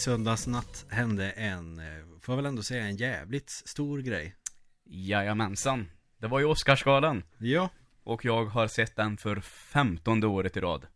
[0.00, 4.36] söndagsnatt hände en, eh, får jag väl ändå säga, en jävligt stor grej.
[4.84, 5.90] Jajamensan.
[6.18, 7.22] Det var ju Oscarsgalan.
[7.38, 7.68] Ja.
[8.02, 10.86] Och jag har sett den för femtonde året i rad.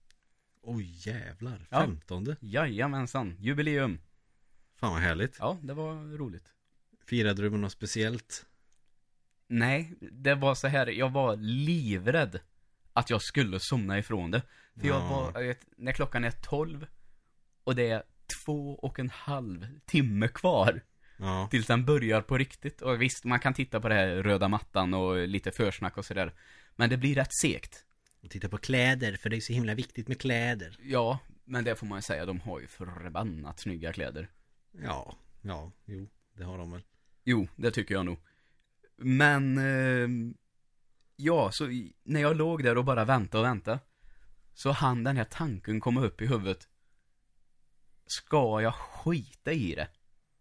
[0.62, 1.80] Oj jävlar, Ja.
[1.80, 2.36] femtonde.
[2.40, 3.36] Jajamensan.
[3.40, 3.98] Jubileum.
[4.76, 5.36] Fan vad härligt.
[5.38, 6.52] Ja, det var roligt.
[7.06, 8.46] Firade du med något speciellt?
[9.48, 10.86] Nej, det var så här.
[10.86, 12.40] Jag var livrädd
[12.92, 14.42] att jag skulle somna ifrån det.
[14.80, 15.08] För jag Ja.
[15.08, 16.86] var, jag vet, när klockan är tolv
[17.64, 18.02] och det är
[18.44, 20.80] två och en halv timme kvar
[21.16, 21.48] Ja.
[21.50, 22.82] tills den börjar på riktigt.
[22.82, 26.32] Och visst, man kan titta på det här röda mattan och lite försnack och sådär.
[26.76, 27.84] Men det blir rätt segt.
[28.22, 30.76] Och titta på kläder, för det är så himla viktigt med kläder.
[30.82, 34.28] Ja, men det får man ju säga, de har ju förbannat snygga kläder.
[34.82, 36.82] Ja, ja, jo, det har de väl.
[37.24, 38.18] Jo, det tycker jag nog.
[38.96, 40.08] Men, eh,
[41.16, 41.64] ja, så
[42.02, 43.78] när jag låg där och bara väntade och väntade,
[44.54, 46.68] så hann den här tanken komma upp i huvudet.
[48.06, 49.88] Ska jag skita i det?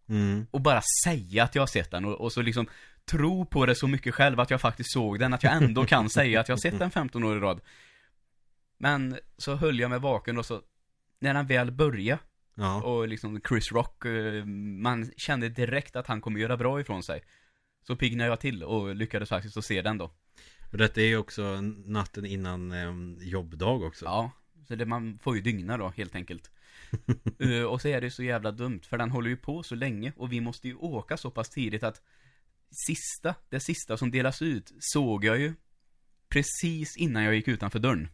[0.09, 0.47] Mm.
[0.51, 2.67] Och bara säga att jag har sett den och, och så liksom
[3.05, 6.09] tro på det så mycket själv att jag faktiskt såg den, att jag ändå kan
[6.17, 7.61] säga att jag har sett den 15 år i rad.
[8.77, 10.61] Men så höll jag mig vaken och så,
[11.19, 12.21] när den väl började,
[12.55, 12.81] Ja.
[12.83, 17.23] och liksom Chris Rock, eh, man kände direkt att han kommer göra bra ifrån sig.
[17.87, 20.11] Så piggnade jag till och lyckades faktiskt att se den då.
[20.71, 24.05] Och detta är ju också natten innan eh, jobbdag också.
[24.05, 24.31] Ja,
[24.67, 26.51] så det, man får ju dygna då helt enkelt.
[27.39, 30.13] Eh, och så är det så jävla dumt, för den håller ju på så länge
[30.15, 32.01] och vi måste ju åka så pass tidigt att
[32.87, 35.53] sista, det sista som delas ut såg jag ju
[36.29, 38.07] precis innan jag gick utanför dörren.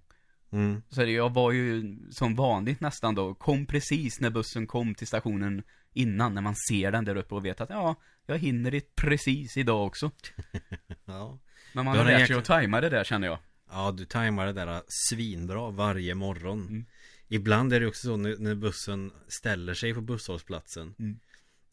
[0.51, 0.81] Mm.
[0.89, 5.63] Så jag var ju som vanligt nästan då, kom precis när bussen kom till stationen
[5.93, 7.95] innan, när man ser den där uppe och vet att ja,
[8.25, 10.11] jag hinner det precis idag också.
[11.05, 11.39] Ja.
[11.73, 13.37] Men man har lärt sig att tajma det där känner jag.
[13.71, 16.61] Ja, du tajmar det där svinbra varje morgon.
[16.61, 16.85] Mm.
[17.29, 20.95] Ibland är det också så när, när bussen ställer sig på busshållplatsen.
[20.99, 21.19] Mm.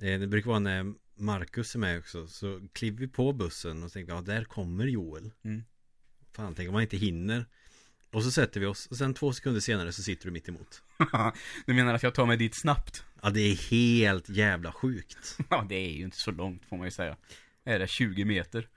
[0.03, 2.27] Eh, Det brukar vara när Marcus är med också.
[2.27, 5.31] Så kliver vi på bussen och tänker, ja där kommer Joel.
[5.45, 5.62] Mm.
[6.33, 7.47] Fan, tänk om man inte hinner.
[8.11, 10.83] Och så sätter vi oss och sen två sekunder senare så sitter du mitt emot.
[11.66, 13.05] du menar att jag tar mig dit snabbt?
[13.22, 15.39] Ja, det är helt jävla sjukt.
[15.50, 17.16] Ja, det är ju inte så långt får man ju säga.
[17.65, 18.69] Är det 20 meter?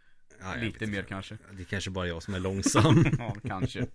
[0.41, 1.37] Ja, Lite mer kanske.
[1.51, 3.05] Det är kanske bara jag som är långsam.
[3.17, 3.87] Ja, kanske.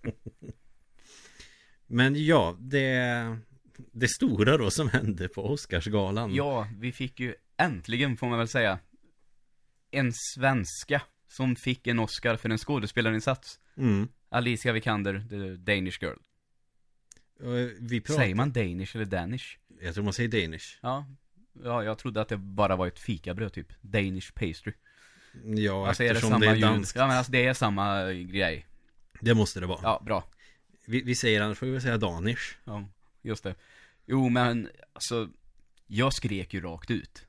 [1.87, 3.37] Men ja, det,
[3.91, 6.35] det stora då som hände på Oscarsgalan.
[6.35, 8.79] Ja, vi fick ju äntligen, får man väl säga,
[9.91, 13.59] en svenska som fick en Oscar för en skådespelarinsats.
[13.77, 14.07] Mm.
[14.29, 16.17] Alicia Vikander, the Danish girl.
[17.79, 19.57] Vi pratar, Säger man Danish eller Danish?
[19.81, 20.79] Jag tror man säger Danish.
[20.81, 21.05] Ja.
[21.63, 23.67] Ja, jag trodde att det bara var ett fikabröd typ.
[23.81, 24.73] Danish pastry.
[25.43, 26.95] Ja, Alltså är det eftersom samma det är danskt.
[26.95, 28.65] Ja men alltså det är samma grej.
[29.19, 29.79] Det måste det vara.
[29.83, 30.23] Ja, bra.
[30.87, 32.57] Vi, vi säger annars får vi väl säga Danish.
[32.63, 32.87] Ja,
[33.21, 33.55] just det.
[34.05, 35.29] Jo men, alltså,
[35.87, 37.27] jag skrek ju rakt ut.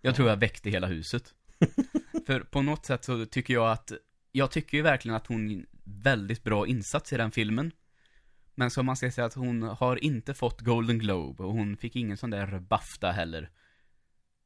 [0.00, 1.34] Jag tror jag väckte hela huset.
[2.26, 3.92] För på något sätt så tycker jag att,
[4.32, 7.72] jag tycker ju verkligen att hon väldigt bra insats i den filmen.
[8.54, 11.96] Men så man ska säga att hon har inte fått Golden Globe och hon fick
[11.96, 13.50] ingen sån där Bafta heller.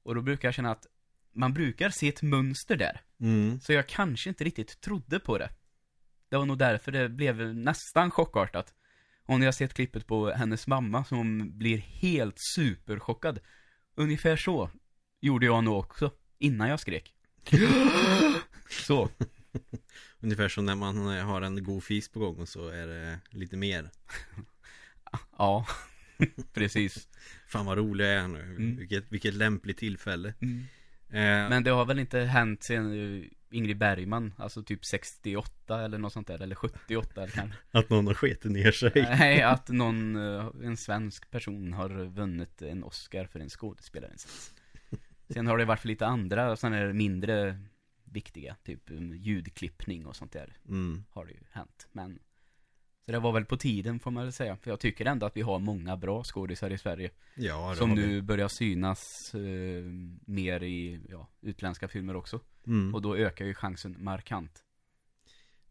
[0.03, 0.87] Och då brukar jag känna att
[1.33, 3.01] man brukar se ett mönster där.
[3.21, 3.61] Mm.
[3.61, 5.51] Så jag kanske inte riktigt trodde på det.
[6.33, 8.75] Det var nog därför det blev nästan chockartat.
[9.27, 13.41] Och när jag sett klippet på hennes mamma som blir helt superchockad.
[13.95, 14.71] Ungefär så
[15.21, 17.15] gjorde jag nog också, innan jag skrek.
[18.71, 19.09] så,
[20.21, 23.57] Ungefär som när man har en god fis på gång och så är det lite
[23.57, 23.91] mer.
[25.39, 25.67] ja.
[26.53, 27.09] Precis.
[27.47, 28.43] Fan vad rolig jag är nu.
[28.43, 28.77] Mm.
[28.77, 30.29] Vilket, vilket lämpligt tillfälle.
[31.09, 35.99] Eh, Men det har väl inte hänt sen eh, Ingrid Bergman, alltså typ 68 eller
[35.99, 37.59] något sånt där, eller 78 eller kanske.
[37.79, 38.93] Att någon har skitit ner sig.
[38.95, 44.53] Nej, att någon, eh, en svensk person har vunnit en Oscar för en skådespelarinsats.
[45.29, 47.59] Sen har det varit för lite andra, sådana här mindre
[48.05, 51.05] viktiga, typ um, ljudklippning och sånt där, Mm.
[51.11, 51.89] har det ju hänt.
[51.93, 52.19] Men,
[53.07, 55.37] så det var väl på tiden får man väl säga, för jag tycker ändå att
[55.37, 57.11] vi har många bra skådisar i Sverige.
[57.37, 58.07] Ja, det som har vi.
[58.07, 59.85] nu börjar synas eh,
[60.27, 62.41] mer i, ja, utländska filmer också.
[62.67, 62.95] Mm.
[62.95, 64.65] Och då ökar ju chansen markant.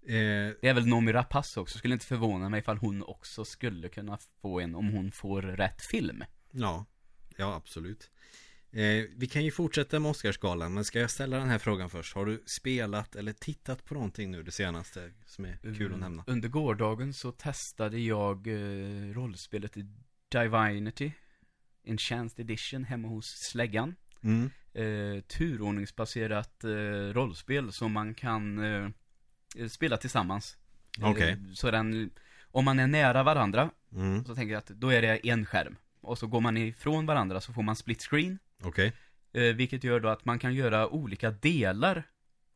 [0.07, 0.13] Eh,
[0.61, 4.17] Det är väl Noomi Rapace också, skulle inte förvåna mig ifall hon också skulle kunna
[4.41, 6.23] få en om hon får rätt film.
[6.51, 6.85] ja,
[7.37, 8.09] ja absolut.
[8.73, 12.15] Eh, vi kan ju fortsätta med Oscarsgalan, men ska jag ställa den här frågan först?
[12.15, 16.23] Har du spelat eller tittat på någonting nu det senaste som är kul att nämna?
[16.27, 19.77] Under gårdagen så testade jag eh, rollspelet
[20.29, 21.11] Divinity
[21.83, 23.95] Enhanced Edition hemma hos släggan.
[24.21, 24.49] Mm.
[24.73, 26.69] Eh, turordningsbaserat eh,
[27.13, 28.89] rollspel som man kan eh,
[29.67, 30.57] spela tillsammans.
[31.01, 31.29] Okej.
[31.29, 32.11] Eh, så den,
[32.45, 34.25] om man är nära varandra Mm.
[34.25, 35.75] så tänker jag att då är det en skärm.
[36.01, 38.39] och så går man ifrån varandra så får man split screen.
[38.63, 38.93] Okej.
[39.33, 42.03] Eh, vilket gör då att man kan göra olika delar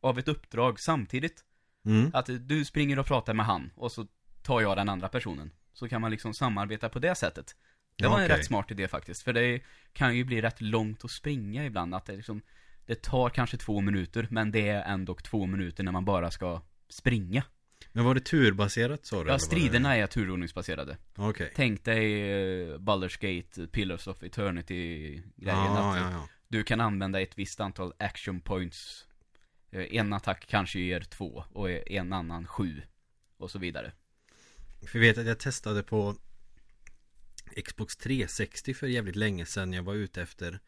[0.01, 1.43] av ett uppdrag samtidigt.
[1.85, 2.11] Mm.
[2.13, 4.07] Att du springer och pratar med han och så
[4.41, 5.51] tar jag den andra personen.
[5.73, 7.55] Så kan man liksom samarbeta på det sättet.
[7.97, 9.23] Det var en rätt smart idé faktiskt.
[9.23, 9.61] För det
[9.93, 11.95] kan ju bli rätt långt att springa ibland.
[11.95, 12.41] Att det liksom,
[12.85, 16.61] det tar kanske två minuter, men det är ändå två minuter när man bara ska
[16.89, 17.43] springa.
[17.91, 19.29] Men var det turbaserat sa du?
[19.29, 20.97] Ja, striderna är turordningsbaserade.
[21.15, 21.51] Okej.
[21.55, 22.33] Tänk dig
[22.67, 25.23] uh, Baldur's Gate, Pillars of Eternity-grejen.
[25.35, 26.27] Ja, att ja, ja.
[26.47, 29.07] Du kan använda ett visst antal action points.
[29.71, 32.81] Eh, En attack kanske ger två och en annan sju.
[33.37, 33.91] Och så vidare.
[34.87, 36.15] För jag vet att jag testade på
[37.65, 40.59] Xbox 360 för jävligt länge sedan Jag var ute efter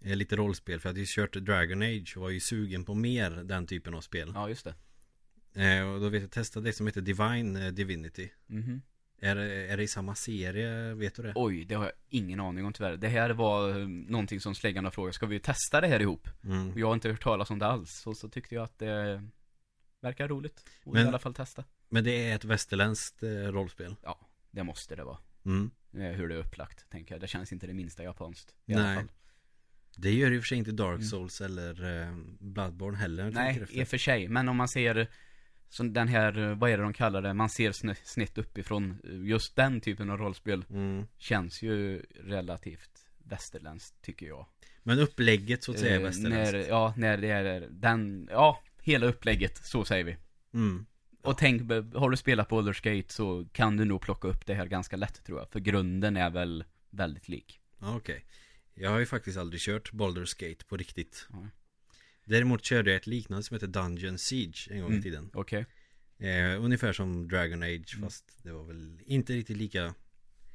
[0.00, 2.94] eh, Lite rollspel för jag hade ju kört Dragon Age och var ju sugen på
[2.94, 4.74] mer den typen av spel Ja, just det.
[5.54, 8.82] Eh, Och då vet jag testade det som heter Divine eh, Divinity Mhm.
[9.18, 10.94] är, är det i samma serie?
[10.94, 11.32] Vet du det?
[11.34, 12.96] Oj, det har jag ingen aning om tyvärr.
[12.96, 15.14] Det här var eh, någonting som släggan har frågat.
[15.14, 16.28] Ska vi testa det här ihop?
[16.44, 16.78] Mm.
[16.78, 18.06] Jag har inte hört talas om det alls.
[18.06, 19.22] Och så tyckte jag att det
[20.00, 20.64] verkar roligt.
[20.84, 21.64] Och Men- i alla fall testa.
[21.88, 23.96] Men det är ett västerländskt eh, rollspel
[24.50, 25.18] Det måste det vara.
[25.44, 25.70] mm.
[25.94, 27.20] Hur det är upplagt, tänker jag.
[27.20, 28.54] Det känns inte det minsta japanskt.
[28.66, 28.96] I alla Nej.
[28.96, 29.10] fall.
[29.96, 31.02] Det gör ju för sig inte Dark Mm.
[31.08, 34.28] Souls eller eh, Bloodborne heller Nej, i och för sig.
[34.28, 35.06] Men om man ser
[35.72, 37.34] så den här, eh, vad är det de kallar det?
[37.34, 39.00] Man ser sn- snitt uppifrån.
[39.04, 41.06] eh, Just den typen av rollspel mm.
[41.18, 42.90] känns ju relativt
[43.24, 44.46] västerländskt, tycker jag.
[44.82, 48.62] Men upplägget så att säga är Eh, västerländskt när, Ja, när det är den, ja,
[48.82, 50.16] hela upplägget, så säger vi.
[50.54, 50.86] mm.
[51.22, 54.54] Och tänk, har du spelat på Baldur's Gate så kan du nog plocka upp det
[54.54, 55.48] här ganska lätt tror jag.
[55.50, 57.60] För grunden är väl väldigt lik.
[57.78, 58.24] Okej
[58.74, 61.46] Jag har ju faktiskt aldrig kört Baldur's Gate på riktigt Ja.
[62.24, 65.02] Däremot körde jag ett liknande som heter Dungeon Siege en gång i Mm.
[65.02, 65.66] tiden Okej.
[66.18, 68.02] eh, Ungefär som Dragon Age Mm.
[68.08, 69.94] fast det var väl inte riktigt lika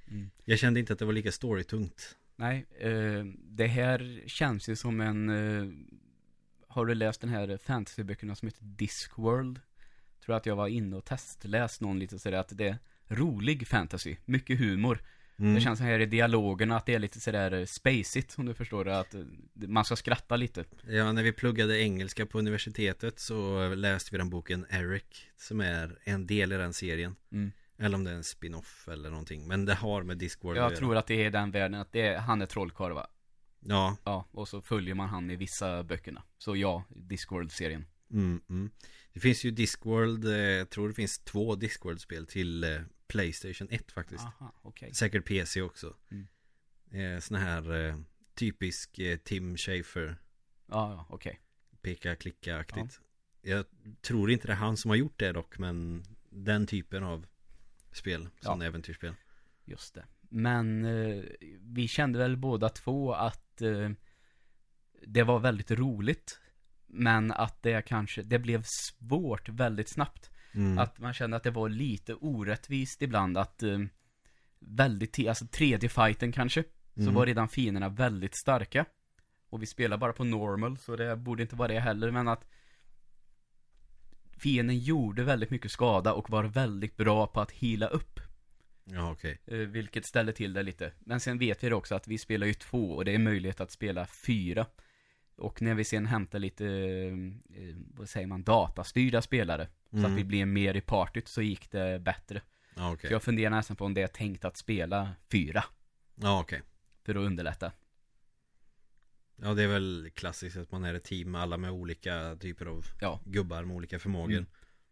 [0.08, 0.30] Mm.
[0.46, 5.02] Jag kände inte att det var lika storytungt Nej, eh, det här känns ju som
[5.02, 5.30] en...
[5.30, 5.69] Eh,
[6.68, 9.60] har du läst den här fantasyböckerna som heter Discworld?
[10.25, 12.78] Tror att jag var inne och testläst någon lite sådär att det är
[13.16, 15.00] rolig fantasy, mycket humor.
[15.39, 15.56] Mm.
[15.56, 19.00] Det känns här i dialogerna att det är lite sådär spacigt om du förstår det,
[19.00, 19.22] att eh,
[19.54, 20.66] man ska skratta lite.
[20.88, 25.98] Ja, när vi pluggade engelska på universitetet så läste vi den boken Eric Som är
[26.04, 27.51] en del i den serien Mm.
[27.80, 30.95] Eller om det är en spin-off eller någonting Men det har med Discworld Jag tror
[30.95, 33.07] att det är den världen, att det är, han är trollkarl va?
[33.60, 36.24] Ja, Ja, och så följer man han i vissa böckerna.
[36.38, 37.86] Så ja, Discworld-serien.
[38.12, 38.69] mm, mm.
[39.13, 43.92] Det finns ju Discworld eh, Jag tror det finns två Discworld-spel till eh, Playstation 1
[43.92, 44.94] faktiskt Aha, okej.
[44.94, 46.27] Säkert PC också Mm.
[47.15, 47.98] eh, Sån här eh,
[48.36, 50.18] typisk eh, Tim Schafer
[50.68, 51.39] Ja, ja, okej.
[51.81, 53.01] Peka klicka aktigt
[53.42, 53.65] Jag
[54.01, 57.25] tror inte det är han som har gjort det dock Men den typen av
[57.92, 59.13] spel Sån äventyrsspel
[59.65, 60.06] Just det.
[60.30, 61.24] Men eh,
[61.60, 63.89] vi kände väl båda två att eh,
[65.07, 66.39] det var väldigt roligt.
[66.88, 70.32] Men att det kanske, det blev svårt väldigt snabbt.
[70.54, 70.77] Mm.
[70.77, 73.80] Att man kände att det var lite orättvist ibland att eh,
[74.60, 76.63] väldigt, alltså tredje fighten kanske,
[76.96, 77.13] så Mm.
[77.13, 78.86] var redan fienderna väldigt starka.
[79.50, 82.46] Och vi spelar bara på normal, så det borde inte vara det heller, men att
[84.38, 88.20] fienden gjorde väldigt mycket skada och var väldigt bra på att hila upp.
[88.84, 90.92] Ja okej Eh, Vilket ställer till det lite.
[91.00, 93.72] Men sen vet vi också att vi spelar ju två och det är möjlighet att
[93.72, 94.66] spela fyra.
[95.38, 96.65] Och när vi sen hämtar lite,
[97.50, 99.67] eh, vad säger man, datastyrda spelare.
[99.91, 100.12] Så Mm.
[100.12, 102.41] att vi blir mer i partyt så gick det bättre.
[102.75, 105.63] Ja okej Så jag funderar nästan på om det är tänkt att spela fyra.
[106.15, 106.62] Ja okej
[107.03, 107.72] För att underlätta.
[109.36, 112.86] Ja det är väl klassiskt att man är ett team alla med olika typer av
[113.01, 113.22] Ja.
[113.25, 114.46] gubbar med olika förmågor Mm.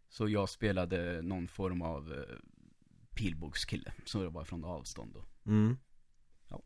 [0.08, 2.36] Så jag spelade någon form av eh,
[3.14, 3.92] pilbågskille.
[4.04, 5.24] Så det var från avstånd då.
[5.50, 5.76] Mm.
[6.48, 6.62] Ja.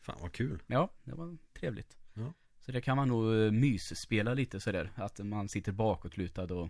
[0.00, 1.96] Fan vad kul Ja, det var trevligt.
[2.14, 2.32] Ja.
[2.66, 4.92] Så det kan man nog uh, mysspela lite sådär.
[4.94, 6.68] Att man sitter bakåtlutad och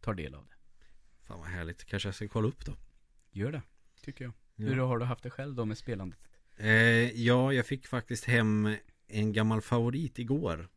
[0.00, 0.54] tar del av det.
[1.26, 2.76] Fan vad härligt Kanske jag ska kolla upp då
[3.30, 3.62] Gör det,
[4.02, 4.32] tycker jag.
[4.56, 4.66] Ja.
[4.66, 6.18] Hur har du haft det själv då med spelandet?
[6.56, 6.68] eh,
[7.20, 10.68] Ja jag fick faktiskt hem en gammal favorit igår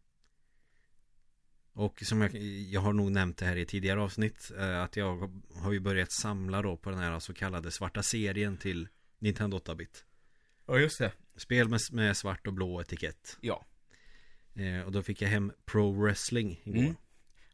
[1.74, 2.36] Och som jag,
[2.72, 6.12] jag har nog nämnt det här i tidigare avsnitt eh, Att jag har ju börjat
[6.12, 8.88] samla då på den här så kallade svarta serien till
[9.20, 10.06] Nintendo 8-bit
[10.66, 11.12] Ja, just det.
[11.38, 13.66] Spel med, med svart och blå etikett Ja.
[14.56, 16.96] Eh, Och då fick jag hem Pro Wrestling igår Mm.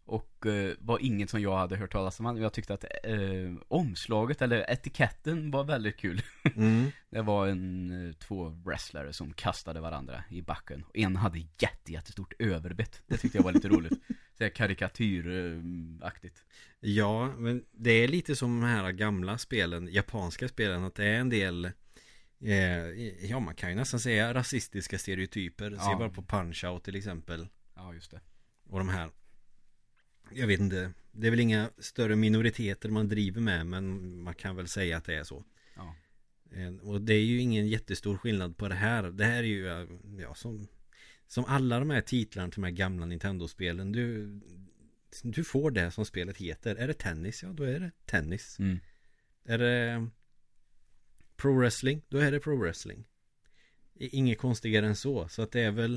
[0.06, 2.38] Och eh, var inget som jag hade hört talas om.
[2.38, 6.22] Jag tyckte att eh, omslaget, eller etiketten, var väldigt kul.
[6.56, 6.92] Mm.
[7.10, 10.84] Det var en, eh, två wrestlare som kastade varandra i backen.
[10.84, 13.02] Och en hade jätte, jättestort överbett.
[13.08, 13.94] Det tyckte jag var lite roligt.
[14.38, 16.46] Så karikatyraktigt.
[16.80, 21.20] Ja, men det är lite som de här gamla spelen, japanska spelen, att det är
[21.20, 21.72] en del eh,
[23.22, 25.80] Ja man kan ju nästan säga rasistiska stereotyper Ja.
[25.80, 28.22] Se bara på Punch-Out till exempel Ja, just det.
[28.70, 29.10] Och de här
[30.32, 34.56] Jag vet inte Det är väl inga större minoriteter man driver med Men man kan
[34.56, 35.44] väl säga att det är så
[35.76, 35.96] Ja.
[36.52, 39.68] Eh, Och det är ju ingen jättestor skillnad på det här Det här är ju
[39.68, 39.88] eh,
[40.20, 40.68] Ja som
[41.28, 44.40] Som alla de här titlarna till de här gamla Nintendo-spelen Du
[45.24, 47.44] Du får det som spelet heter Är det tennis?
[47.44, 48.80] Ja då är det tennis Mm.
[49.46, 50.08] Är det
[51.42, 52.02] Pro wrestling?
[52.10, 53.04] Då är det pro wrestling
[54.00, 55.96] Inget konstigare än så Så att det är väl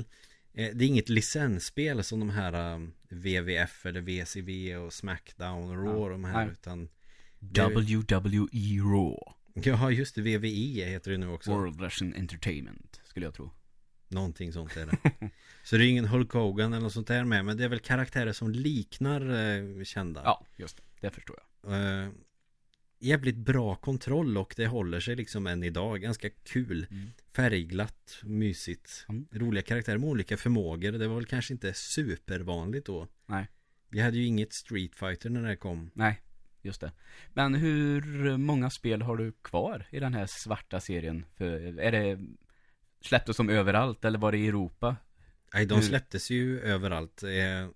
[0.53, 5.85] eh, Det är inget licensspel som de här um, WWF eller WCW och Smackdown och
[5.85, 6.51] Raw Ja, de här nej.
[6.53, 6.89] utan
[7.41, 9.17] WWE Raw.
[9.53, 13.51] Ja just det, VVE heter det nu också World Wrestling Entertainment, skulle jag tro.
[14.07, 15.29] Någonting sånt är det
[15.63, 17.79] Så det är ingen Hulk Hogan eller något sånt där med Men det är väl
[17.79, 20.83] karaktärer som liknar eh, kända Ja, just det.
[20.99, 21.73] Det förstår jag.
[22.03, 22.09] eh,
[23.05, 27.11] Jävligt bra kontroll och det håller sig liksom än idag Ganska kul Mm.
[27.35, 29.27] Färgglatt, mysigt Mm.
[29.31, 33.47] Roliga karaktärer med olika förmågor Det var väl kanske inte supervanligt då Nej.
[33.89, 36.21] Vi hade ju inget Street Fighter när det kom Nej,
[36.61, 36.91] just det.
[37.33, 41.25] Men hur många spel har du kvar i den här svarta serien?
[41.37, 42.19] För, är det
[43.01, 44.95] släpptes de överallt eller var det i Europa?
[45.53, 47.69] Nej, de släpptes ju överallt eh,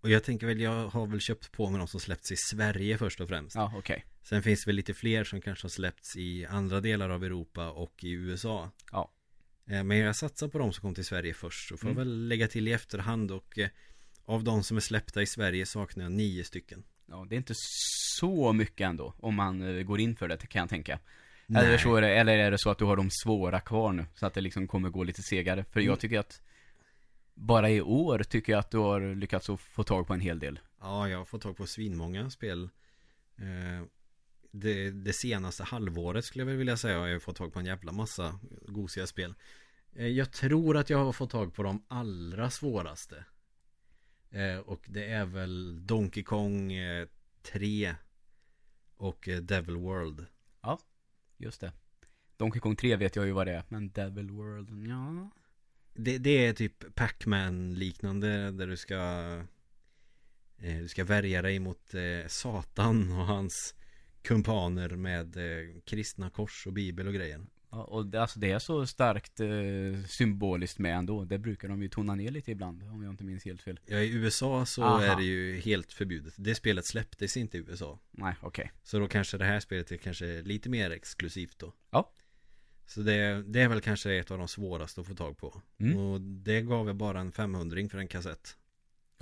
[0.00, 2.98] Och jag tänker väl, jag har väl köpt på mig de som släppts i Sverige
[2.98, 4.04] först och främst Ja, okej.
[4.24, 7.70] Sen finns det väl lite fler som kanske har släppts i andra delar av Europa
[7.70, 9.10] och i USA Ja.
[9.66, 11.98] Eh, Men jag satsar på de som kom till Sverige först Så får Mm.
[11.98, 13.68] jag väl lägga till i efterhand och eh,
[14.24, 17.54] Av de som är släppta i Sverige saknar jag nio stycken Ja, det är inte
[18.20, 20.98] så mycket ändå, om man eh, går in för det, kan jag tänka.
[21.46, 21.66] Nej.
[21.66, 24.06] Eller, så är det, eller är det så att du har de svåra kvar nu,
[24.14, 25.64] så att det liksom kommer gå lite segare?
[25.64, 25.90] För Mm.
[25.90, 26.42] jag tycker att,
[27.34, 30.60] bara i år tycker jag att du har lyckats få tag på en hel del.
[30.80, 32.68] Ja, jag har fått tag på svinmånga spel
[34.54, 37.92] det, det senaste halvåret skulle jag vilja säga har jag fått tag på en jävla
[37.92, 39.34] massa gosiga spel
[39.92, 43.24] eh, Jag tror att jag har fått tag på de allra svåraste
[44.30, 47.08] eh, Och det är väl Donkey Kong eh,
[47.42, 47.94] 3
[48.96, 50.26] Och eh, Devil World
[51.36, 51.72] Just det.
[52.36, 55.30] Donkey Kong 3 vet jag ju vad det är, men Devil World, ja.
[55.94, 59.42] det, det är typ Pac-Man liknande där du ska
[60.56, 61.94] Du ska värja dig mot
[62.26, 63.74] Satan och hans
[64.24, 67.40] kumpaner med eh, kristna kors och bibel och grejer
[67.74, 71.24] ja och det, alltså det är så starkt eh, symboliskt med ändå.
[71.24, 73.80] Det brukar de ju tona ner lite ibland, om jag inte minns helt fel.
[73.86, 75.02] Ja i USA så Aha.
[75.02, 78.72] är det ju helt förbjudet Det spelet släpptes inte i USA Nej, okej.
[78.82, 82.12] Så då kanske det här spelet är kanske lite mer exklusivt då Ja.
[82.86, 85.98] Så det, det är väl kanske ett av de svåraste att få tag på Mm.
[85.98, 88.56] Och det gav jag bara en 500 för en kassett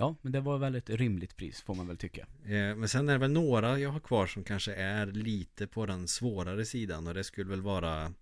[0.03, 2.21] Ja, men det var väl ett rimligt pris, får man väl tycka.
[2.43, 5.85] Eh, Men sen är det väl några jag har kvar som kanske är lite på
[5.85, 8.13] den svårare sidan och det skulle väl vara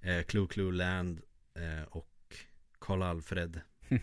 [0.00, 1.20] eh, Clue Clue Land
[1.54, 2.36] eh, och
[2.78, 3.60] Karl Alfred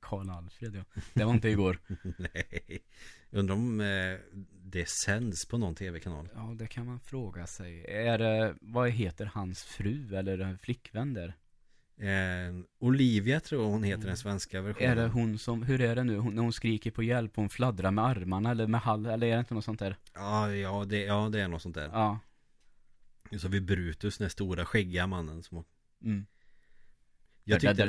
[0.00, 1.00] Karl Alfred, ja.
[1.14, 1.78] Det var inte igår.
[2.18, 2.78] Nej
[3.30, 4.18] Undrar om eh,
[4.50, 7.84] det sänds på någon tv-kanal Ja, det kan man fråga sig.
[7.88, 11.34] Är det, vad heter hans fru eller flickvän där?
[11.98, 14.16] Eh, Olivia tror jag hon heter den mm.
[14.16, 14.90] svenska versionen.
[14.90, 17.36] Är det hon som, hur är det nu hon, när hon skriker på hjälp?
[17.36, 19.96] Hon fladdrar med armarna eller med hall, eller är det inte något sånt där?
[20.14, 21.90] Ja, ja det, ja, det är något sånt där.
[21.92, 22.18] Ja.
[23.30, 25.64] Nu så har vi Brutus, den stora skäggiga mannen som...
[26.04, 26.26] Mm.
[27.44, 27.82] Jag tyckte...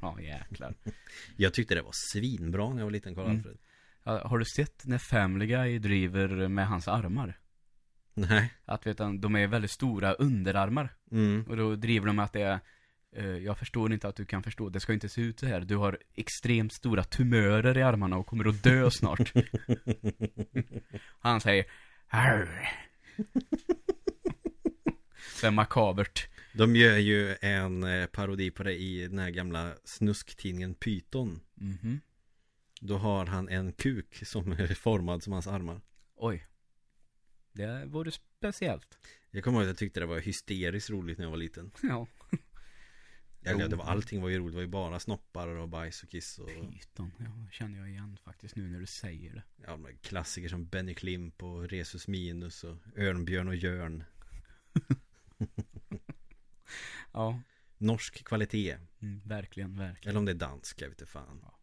[0.00, 0.74] Ja, jäklar.
[1.36, 3.36] Jag tyckte det var svinbra när jag var liten, Karl mm.
[3.36, 3.58] Alfred.
[4.02, 7.38] Har du sett när Family Guy driver med hans armar?
[8.18, 10.94] Nej Att vet du, de är väldigt stora underarmar.
[11.10, 11.44] mm.
[11.48, 12.60] Och då driver de att det är
[13.16, 15.60] eh, Jag förstår inte att du kan förstå, det ska inte se ut så här.
[15.60, 19.32] Du har extremt stora tumörer i armarna och kommer att dö snart.
[21.20, 21.64] Han säger
[22.08, 22.68] Arr.
[25.40, 26.28] Så är makabert.
[26.54, 32.00] De gör ju en eh, parodi på det i den här gamla snusktidningen Python Mhm.
[32.80, 35.80] Då har han en kuk som är formad som hans armar
[36.16, 36.46] Oj.
[37.58, 38.98] Det vore speciellt.
[39.30, 42.06] Jag kommer ihåg att jag tyckte det var hysteriskt roligt när jag var liten Ja.
[43.40, 43.58] Jo.
[43.68, 46.38] det var, allting var ju roligt, det var ju bara snoppar och bajs och kiss
[46.38, 49.42] och Python, ja, känner jag igen faktiskt nu när du säger det.
[49.66, 54.04] ja, de klassiker som Benny Klimp och Resus Minus och Örnbjörn och Jörn
[57.12, 57.40] Ja,
[57.78, 60.10] Norsk kvalitet mm, verkligen, verkligen.
[60.10, 61.54] Eller om det är dansk, jag vet inte fan Ja.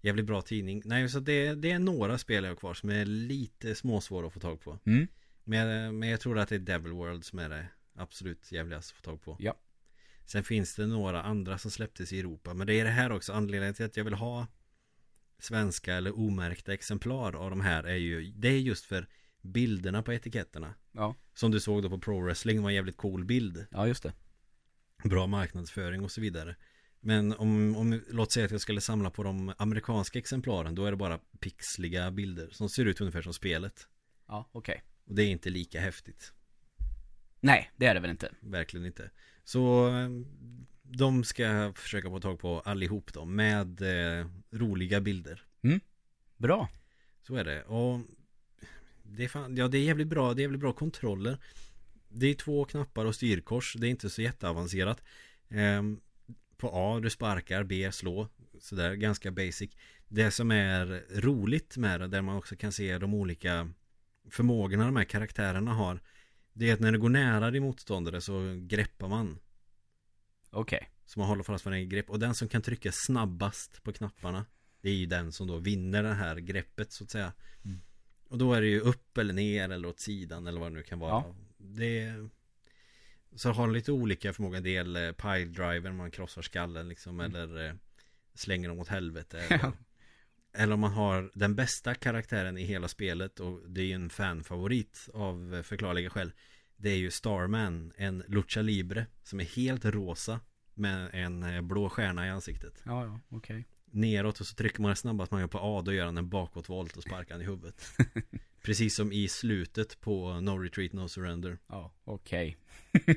[0.00, 3.04] Jävligt bra tidning Nej så det, det är några spel jag har kvar som är
[3.04, 5.08] lite småsvåra att få tag på Mm.
[5.48, 8.96] Men, men jag tror att det är Devil World som är det absolut jävligast att
[8.96, 9.54] få tag på Ja.
[10.26, 13.32] Sen finns det några andra som släpptes i Europa Men det är det här också
[13.32, 14.46] anledningen till att jag vill ha
[15.38, 19.08] Svenska eller omärkta exemplar av de här är ju Det är just för
[19.42, 20.74] bilderna på etiketterna.
[20.92, 21.14] Ja.
[21.34, 23.66] Som du såg då på Pro Wrestling var en jävligt cool bild.
[23.70, 24.12] Ja, just det.
[25.04, 26.56] Bra marknadsföring och så vidare.
[27.00, 30.90] Men om, om, låt säga att jag skulle samla på de amerikanska exemplaren, då är
[30.90, 33.88] det bara pixliga bilder som ser ut ungefär som spelet.
[34.26, 34.82] Ja, okej.
[35.08, 36.32] Och det är inte lika häftigt.
[37.40, 38.30] Nej, det är det väl inte.
[38.40, 39.10] Verkligen inte.
[39.44, 40.08] Så eh,
[40.82, 45.44] de ska försöka få tag på allihop då med eh, roliga bilder.
[46.38, 46.68] Bra.
[47.22, 47.62] Så är det.
[47.62, 48.00] Och
[49.02, 50.34] det är, fan, ja, det är jävligt bra.
[50.34, 51.38] Det är jävligt bra kontroller.
[52.08, 53.74] Det är två knappar och styrkors.
[53.78, 55.02] Det är inte så jätteavancerat.
[55.48, 56.00] Ehm,
[56.56, 58.28] på A du sparkar, B slå.
[58.60, 59.70] Sådär ganska basic.
[60.08, 63.70] Det som är roligt med det, där man också kan se de olika
[64.30, 66.00] förmågorna de här karaktärerna har.
[66.52, 69.38] Det är att när det går nära din motståndare så greppar man.
[70.50, 70.90] Okej.
[71.04, 72.10] Så man håller fast för en grepp.
[72.10, 74.46] Och den som kan trycka snabbast på knapparna
[74.80, 77.32] Det är ju den som då vinner det här greppet så att säga
[77.64, 77.80] Mm.
[78.28, 80.82] Och då är det ju upp eller ner eller åt sidan eller vad det nu
[80.82, 81.34] kan vara Ja.
[81.56, 82.14] Det
[83.36, 87.34] Så har lite olika förmåga En del pile driver man krossar skallen liksom Mm.
[87.34, 87.72] Eller eh,
[88.34, 89.72] Slänger dem åt helvete eller,
[90.58, 94.10] eller om man har den bästa karaktären i hela spelet Och det är ju en
[94.10, 96.32] fanfavorit av eh, förklarliga skäl
[96.76, 100.40] Det är ju Starman En Lucha Libre Som är helt rosa
[100.74, 103.64] Med en eh, blå stjärna i ansiktet Ja, ja, okej.
[103.90, 106.96] Neråt och så trycker man snabbast man gör på A Då gör han en bakåtvolt
[106.96, 107.84] och sparkar han i huvudet
[108.62, 112.56] Precis som i slutet på No Retreat No Surrender Ja, okej.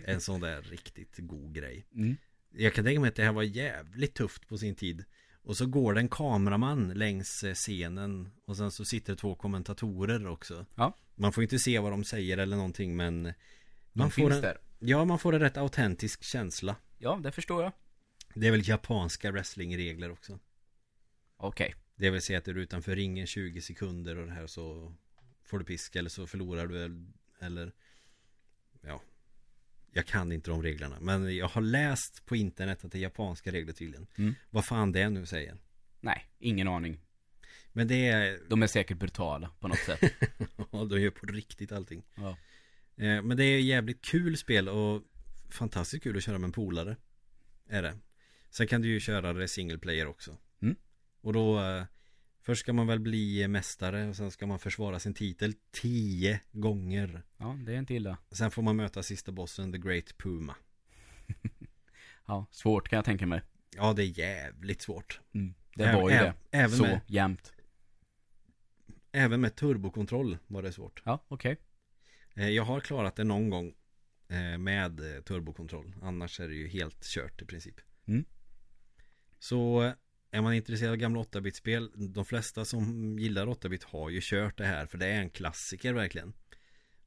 [0.06, 2.18] En sån där riktigt god grej Mm.
[2.54, 5.06] Jag kan tänka mig att det här var jävligt tufft på sin tid
[5.44, 10.28] Och så går det en kameraman längs eh, scenen Och sen så sitter två kommentatorer
[10.28, 10.98] också Ja.
[11.16, 13.34] Man får inte se vad de säger eller någonting men De
[13.94, 14.58] man får en, där.
[14.80, 17.72] Ja, man får en rätt autentisk känsla Ja, det förstår jag.
[18.34, 20.40] Det är väl japanska wrestlingregler också
[21.38, 21.76] Okej.
[21.96, 24.94] Det vill säga att är du utanför ringen 20 sekunder och det här så
[25.44, 27.08] Får du pisk eller så förlorar du el-
[27.40, 27.72] eller
[28.82, 29.02] Ja
[29.94, 33.52] Jag kan inte de reglerna Men jag har läst på internet att det är japanska
[33.52, 34.36] regler tydligen Mm.
[34.50, 35.56] Vad fan det nu säger
[36.00, 37.00] Nej, ingen aning.
[37.74, 40.00] Men det är De är säkert brutala på något sätt.
[40.72, 42.30] Ja, de gör på riktigt allting Ja.
[42.96, 45.04] eh, Men det är jävligt kul spel och
[45.50, 46.96] Fantastiskt kul att köra med en polare
[47.70, 47.98] Är det
[48.50, 50.76] Sen kan du ju köra det single player också Mm.
[51.22, 51.84] Och då eh,
[52.44, 57.24] Först ska man väl bli mästare och sen ska man försvara sin titel tio gånger
[57.38, 58.18] Ja, det är inte illa.
[58.32, 60.56] Sen får man möta sista bossen, The Great Puma
[62.26, 63.42] Ja, svårt kan jag tänka mig.
[63.76, 65.54] Ja, det är jävligt svårt Mm.
[65.76, 66.34] Det Även- var ju det.
[66.52, 67.54] även Så med- jämnt.
[69.12, 71.58] Även med turbokontroll var det svårt Ja, okej.
[72.36, 73.74] eh, Jag har klarat det någon gång
[74.30, 77.76] eh, Med eh, turbokontroll Annars är det ju helt kört i princip
[78.06, 78.26] Mm.
[79.40, 79.94] Så
[80.32, 84.66] är man intresserad av gamla 8-bit-spel De flesta som gillar 8-bit har ju kört det
[84.66, 86.34] här För det är en klassiker verkligen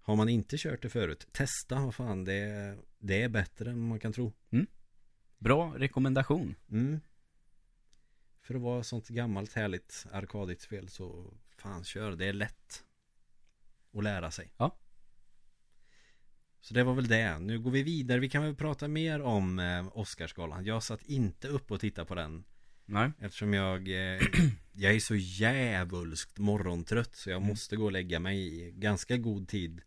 [0.01, 3.89] Har man inte kört det förut Testa, vad fan det är, det är bättre än
[3.89, 4.33] man kan tro
[5.45, 6.55] Bra rekommendation.
[6.71, 7.01] Mm.
[8.43, 12.85] För att vara sånt gammalt härligt arkadigt spel så fan kör, det är lätt
[13.93, 14.53] att lära sig.
[14.57, 14.79] Ja.
[16.61, 17.39] Så det var väl det.
[17.39, 18.21] Nu går vi vidare.
[18.21, 20.65] Vi kan väl prata mer om eh, Oscarsgalan.
[20.65, 22.45] Jag satt inte upp och tittade på den
[22.87, 23.11] Nej.
[23.20, 24.23] eftersom jag eh,
[24.73, 27.49] jag är så jävulskt morgontrött så jag Mm.
[27.49, 29.81] måste gå och lägga mig i ganska god tid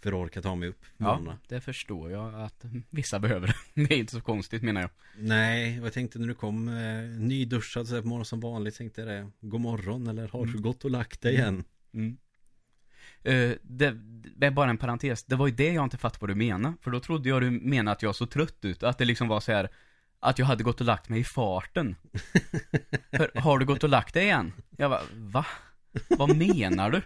[0.00, 3.56] för att orka ta mig upp på Ja, det förstår jag att vissa behöver.
[3.74, 4.90] Det är inte så konstigt menar jag.
[5.18, 9.00] Nej, och jag tänkte när du kom eh, nyduschad så på morgonen som vanligt tänkte
[9.00, 9.30] jag det.
[9.40, 10.62] God morgon eller har du Mm.
[10.62, 11.64] gått och lagt dig än?
[11.94, 12.16] Mm.
[13.22, 13.90] Eh, det,
[14.36, 15.24] det är bara en parentes.
[15.24, 16.74] Det var ju det jag inte fattade vad du menade.
[16.80, 18.82] För då trodde jag du menade att jag såg trött ut.
[18.82, 19.68] Att det liksom var så här
[20.20, 21.96] att jag hade gått och lagt mig i farten.
[23.16, 24.52] För, har du gått och lagt dig igen?
[24.76, 25.46] Jag bara, va?
[26.08, 27.02] Vad menar du?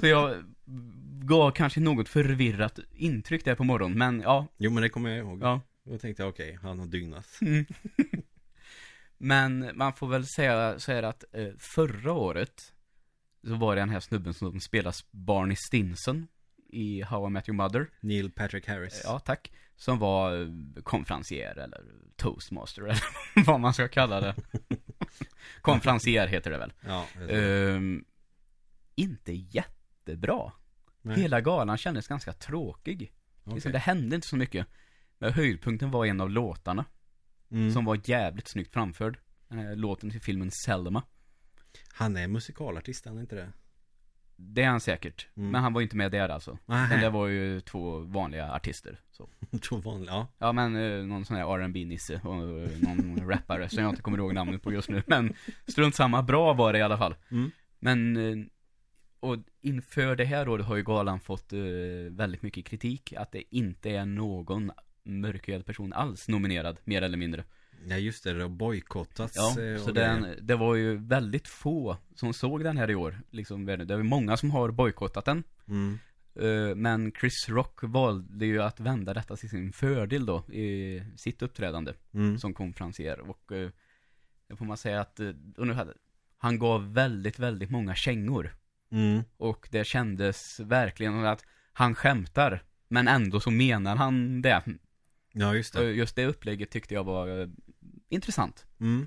[0.00, 0.44] Så jag
[1.24, 3.98] gav kanske något förvirrat intryck där på morgonen.
[3.98, 5.42] Men ja, Jo men det kommer jag ihåg.
[5.42, 5.60] ja.
[5.84, 7.26] Då tänkte jag okej, han har dygnat.
[9.18, 12.72] Men man får väl säga så här att eh, förra året
[13.46, 16.26] så var det den här snubben som spelas Barney Stinson
[16.68, 17.86] i How I Met Your Mother.
[18.00, 19.00] Neil Patrick Harris.
[19.04, 19.52] Ja, tack.
[19.76, 20.48] Som var eh,
[20.82, 21.80] konferencier eller
[22.16, 23.00] toastmaster eller
[23.46, 24.34] vad man ska kalla det.
[25.62, 26.72] konferencier heter det väl.
[26.86, 27.70] Ja, det.
[27.74, 28.04] Ehm,
[28.94, 30.52] inte jättebra.
[31.02, 33.12] Nej, Hela galan kändes ganska tråkig.
[33.44, 33.54] okej.
[33.54, 34.66] Liksom, det hände inte så mycket.
[35.18, 36.84] Men höjdpunkten var en av låtarna.
[37.50, 37.72] mm.
[37.72, 39.18] Som var jävligt snyggt framförd.
[39.50, 41.02] Eh, Låten till filmen Selma.
[41.92, 43.52] Han är musikalartist, han är inte det?
[44.36, 45.28] Det är han säkert.
[45.36, 45.50] Mm.
[45.50, 46.58] Men han var ju inte med där alltså.
[46.66, 46.88] Nej.
[46.88, 49.00] Men det var ju två vanliga artister.
[49.10, 49.28] Så.
[49.68, 50.28] Två vanliga, ja.
[50.38, 54.02] Ja men eh, någon sån här rb nisse och eh, någon rappare som jag inte
[54.02, 55.02] kommer ihåg namnet på just nu.
[55.06, 55.34] Men
[55.66, 57.14] strunt samma, bra var det i alla fall.
[57.30, 57.50] Mm.
[57.78, 58.46] Men eh,
[59.20, 61.60] och inför det här året har ju galan fått eh,
[62.10, 63.12] väldigt mycket kritik.
[63.12, 64.72] Att det inte är någon
[65.02, 67.44] mörkhyad person alls nominerad, mer eller mindre.
[67.88, 71.96] Ja just det, det har bojkottats Ja, eh, så den, det var ju väldigt få
[72.14, 73.20] som såg den här i år.
[73.30, 75.42] Liksom, det är många som har bojkottat den.
[75.68, 75.98] mm.
[76.40, 81.42] Eh, Men Chris Rock valde ju att vända detta till sin fördel då i sitt
[81.42, 82.38] uppträdande Mm.
[82.38, 83.70] som konferencier och eh,
[84.48, 85.20] det får man säga att
[86.38, 88.50] han gav väldigt, väldigt många kängor
[88.92, 89.22] Mm.
[89.36, 94.62] och det kändes verkligen att han skämtar men ändå så menar han det.
[95.32, 97.50] Ja just det just det upplägget tyckte jag var
[98.08, 98.66] intressant.
[98.80, 99.06] mm.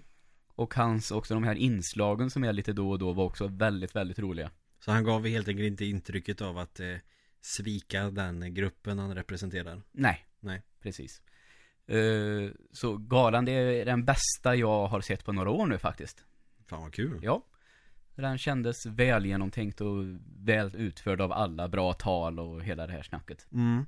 [0.55, 3.95] Och hans, också de här inslagen som är lite då och då var också väldigt,
[3.95, 4.51] väldigt roliga.
[4.79, 6.95] Så han gav helt enkelt inte intrycket av att eh,
[7.41, 10.25] svika den gruppen han representerar Nej.
[10.39, 10.61] Nej.
[10.81, 11.21] Precis.
[11.87, 16.25] Eh, så galan, det är den bästa jag har sett på några år nu faktiskt.
[16.67, 17.45] Fan vad kul Ja.
[18.15, 20.03] Den kändes väl genomtänkt och
[20.37, 23.47] väl utförd av alla, bra tal och hela det här snacket.
[23.51, 23.85] mm.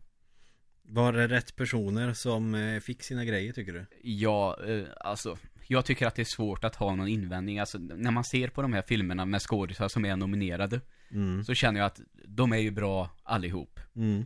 [0.93, 3.86] Var det rätt personer som eh, fick sina grejer tycker du?
[4.04, 7.60] Ja, eh, alltså, jag tycker att det är svårt att ha någon invändning.
[7.60, 10.82] Alltså, när man ser på de här filmerna med skådisar som är nominerade,
[11.13, 11.43] Mm.
[11.43, 13.80] så känner jag att de är ju bra allihop.
[13.95, 14.25] Mm.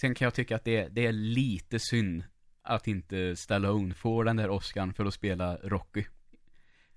[0.00, 2.24] Sen kan jag tycka att det, det är lite synd
[2.62, 6.04] att inte Stallone får den där Oscarn för att spela Rocky.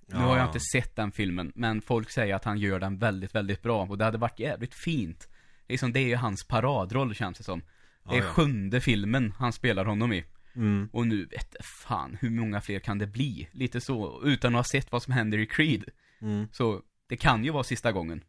[0.06, 3.36] Nu har jag inte sett den filmen, men folk säger att han gör den väldigt,
[3.36, 3.86] väldigt bra.
[3.86, 5.27] Och det hade varit jävligt fint.
[5.67, 7.62] Liksom, det är ju hans paradroll känns det som.
[8.10, 10.26] Det är Ja, sjunde filmen han spelar honom i.
[10.56, 10.89] Mm.
[10.93, 13.50] Och nu vet jag fan, hur många fler kan det bli?
[13.52, 15.84] Lite så, utan att ha sett vad som händer i Creed.
[16.22, 16.48] Mm.
[16.52, 18.24] Så, det kan ju vara sista gången.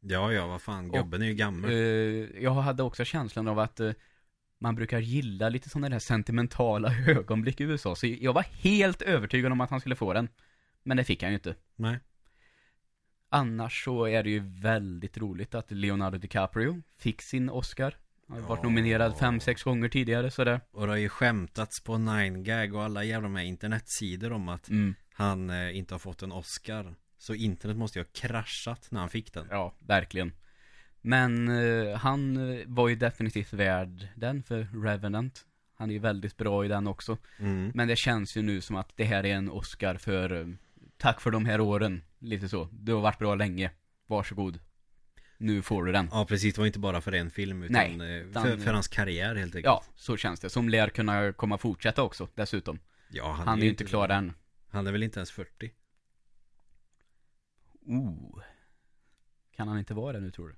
[0.00, 1.76] Ja ja, vad fan, gubben är ju gammal Eh,
[2.42, 3.92] jag hade också känslan av att eh,
[4.58, 7.96] man brukar gilla lite sådana där sentimentala ögonblick i USA.
[7.96, 10.28] Så jag var helt övertygad om att han skulle få den.
[10.82, 11.54] Men det fick han ju inte.
[11.76, 11.98] Nej
[13.28, 17.96] Annars så är det ju väldigt roligt att Leonardo DiCaprio fick sin Oscar.
[18.28, 18.68] Han har varit Ja.
[18.68, 20.60] nominerad fem, sex gånger tidigare så det.
[20.70, 24.94] Och det har ju skämtats på 9gag och alla jävla med internetsidor om att Mm,
[25.14, 29.08] han eh, inte har fått en Oscar Så internet måste ju ha kraschat när han
[29.08, 30.32] fick den ja, verkligen.
[31.00, 35.44] Men eh, han eh, var ju definitivt värd den för Revenant.
[35.76, 37.18] Han är ju väldigt bra i den också.
[37.38, 37.72] mm.
[37.74, 40.46] Men det känns ju nu som att det här är en Oscar för eh,
[40.96, 42.02] Tack för de här åren.
[42.18, 42.68] Lite så.
[42.72, 43.70] Du har varit bra länge.
[44.06, 44.58] Varsågod.
[45.38, 46.08] Nu får du den.
[46.12, 48.72] Ja precis, det var inte bara för en film utan Nej, eh, utan- för, för
[48.72, 50.50] hans karriär helt enkelt Ja, så känns det.
[50.50, 52.78] Som lär kunna komma fortsätta också, dessutom.
[53.10, 54.32] ja Han, är ju inte klar än.
[54.68, 55.70] Han är väl inte ens 40
[57.86, 58.40] Oh.
[59.56, 60.54] Kan han inte vara det nu tror du?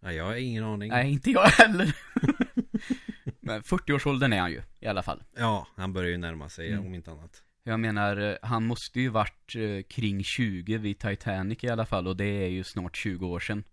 [0.00, 1.96] Ja, jag har ingen aning Nej, inte jag heller.
[3.40, 5.22] Men 40-årsåldern är han ju, i alla fall.
[5.36, 6.86] Ja, han börjar ju närma sig Mm.
[6.86, 11.64] om inte annat Jag menar, eh, han måste ju varit eh, kring 20 vid Titanic
[11.64, 12.08] i alla fall.
[12.08, 13.64] Och det är ju snart 20 år sedan.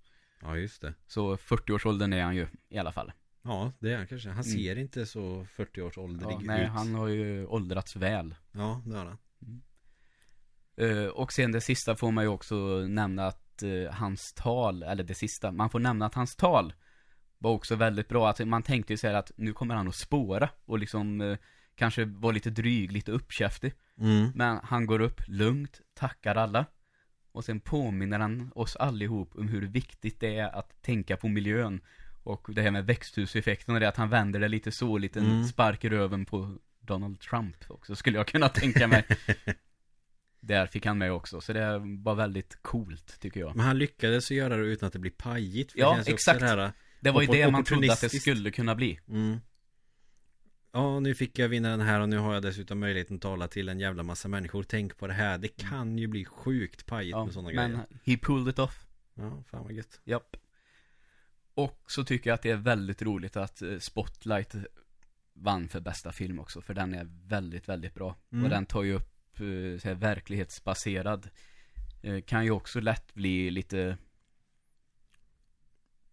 [0.41, 3.11] Ja just det Så 40-årsåldern är han ju, i alla fall.
[3.41, 4.53] Ja, det är han kanske Han Mm.
[4.57, 8.35] ser inte så 40-årsåldrig Ja, ut nej, han har ju åldrats väl.
[8.51, 9.17] Ja, det har han
[10.77, 12.55] Eh, och sen det sista får man ju också
[12.87, 16.73] nämna att eh, hans tal, eller det sista, man får nämna att hans tal
[17.37, 18.29] var också väldigt bra.
[18.29, 21.37] Att man tänkte ju säga att nu kommer han att spåra och liksom eh,
[21.75, 23.73] kanske vara lite dryg, lite uppkäftig.
[23.99, 24.31] mm.
[24.35, 26.65] Men han går upp lugnt, tackar alla.
[27.35, 31.81] Och sen påminner han oss allihop om hur viktigt det är att tänka på miljön.
[32.23, 35.43] Och det här med växthuseffekten och det att han vänder det lite så, lite Mm.
[35.43, 39.03] spark i röven på Donald Trump också, skulle jag kunna tänka mig.
[40.39, 43.55] Där fick han med också, så det var väldigt coolt tycker jag.
[43.55, 46.39] Men han lyckades göra det utan att det blir pajigt för Ja, exakt.
[46.39, 48.99] Det här, Det var ju det man trodde att det skulle kunna bli.
[49.09, 49.39] mm.
[50.75, 53.47] Ja, nu fick jag vinna den här och nu har jag dessutom möjligheten att tala
[53.47, 57.11] till en jävla massa människor Tänk på det här, det kan ju bli sjukt pajigt
[57.11, 58.85] Ja, med sådana men grejer he pulled it off.
[59.13, 60.37] Ja, fan vad gött Japp.
[61.53, 64.55] Och så tycker jag att det är väldigt roligt att eh, Spotlight
[65.33, 68.15] vann för bästa film också, för den är väldigt, väldigt bra.
[68.31, 68.43] Mm.
[68.43, 71.29] Och den tar ju upp eh, så här, verklighetsbaserad.
[72.01, 73.97] Eh, Kan ju också lätt bli lite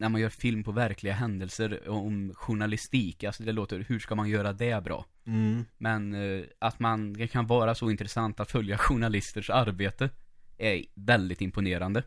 [0.02, 4.28] när man gör film på verkliga händelser om journalistik, alltså det låter, hur ska man
[4.28, 5.06] göra det bra?
[5.24, 5.64] mm.
[5.78, 10.10] Men eh, att man, det kan vara så intressant att följa journalisters arbete
[10.58, 12.02] är väldigt imponerande.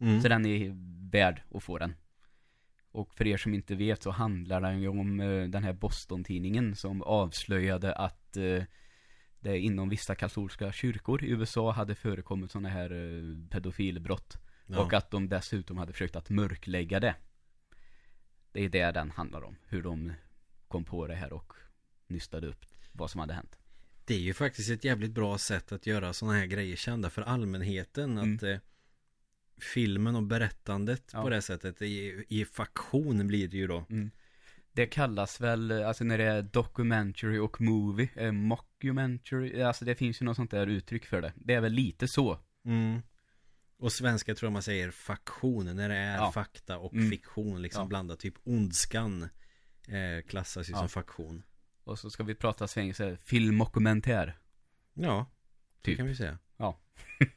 [0.00, 0.20] Mm.
[0.20, 0.72] Så den är
[1.10, 1.94] värd att få den.
[2.92, 6.76] Och för er som inte vet så handlar den ju om eh, den här Boston-tidningen
[6.76, 8.62] som avslöjade att eh,
[9.40, 12.90] det inom vissa katolska kyrkor i USA hade förekommit sådana här
[13.50, 14.38] pedofilbrott.
[14.66, 14.80] Ja.
[14.80, 17.14] Och att de dessutom hade försökt att mörklägga det.
[18.52, 19.56] Det är det den handlar om.
[19.68, 20.12] Hur de
[20.68, 21.52] kom på det här och
[22.06, 23.58] nystade upp vad som hade hänt.
[24.04, 27.22] Det är ju faktiskt ett jävligt bra sätt att göra sådana här grejer kända för
[27.22, 28.34] allmänheten Mm.
[28.36, 28.56] att eh,
[29.74, 31.22] filmen och berättandet Ja.
[31.22, 31.82] på det sättet.
[31.82, 33.84] I, I faktion blir det ju då.
[33.90, 34.10] Mm.
[34.72, 40.22] Det kallas väl, alltså när det är documentary och movie, eh, mockumentary, alltså det finns
[40.22, 41.32] ju något sånt där uttryck för det.
[41.36, 42.38] Det är väl lite så.
[42.64, 43.02] Mm.
[43.80, 46.32] Och svenska tror jag man säger faktion när det är Ja.
[46.32, 47.10] fakta och Mm.
[47.10, 47.86] fiktion liksom Ja.
[47.88, 48.18] blandat.
[48.20, 49.22] Typ ondskan
[49.88, 50.78] eh, klassas ju Ja.
[50.78, 51.42] som faktion.
[51.84, 54.38] Och så ska vi prata svengelska, filmmokumentär.
[54.94, 55.30] Ja,
[55.80, 55.96] det Typ.
[55.96, 56.38] kan vi säga.
[56.56, 56.80] Ja.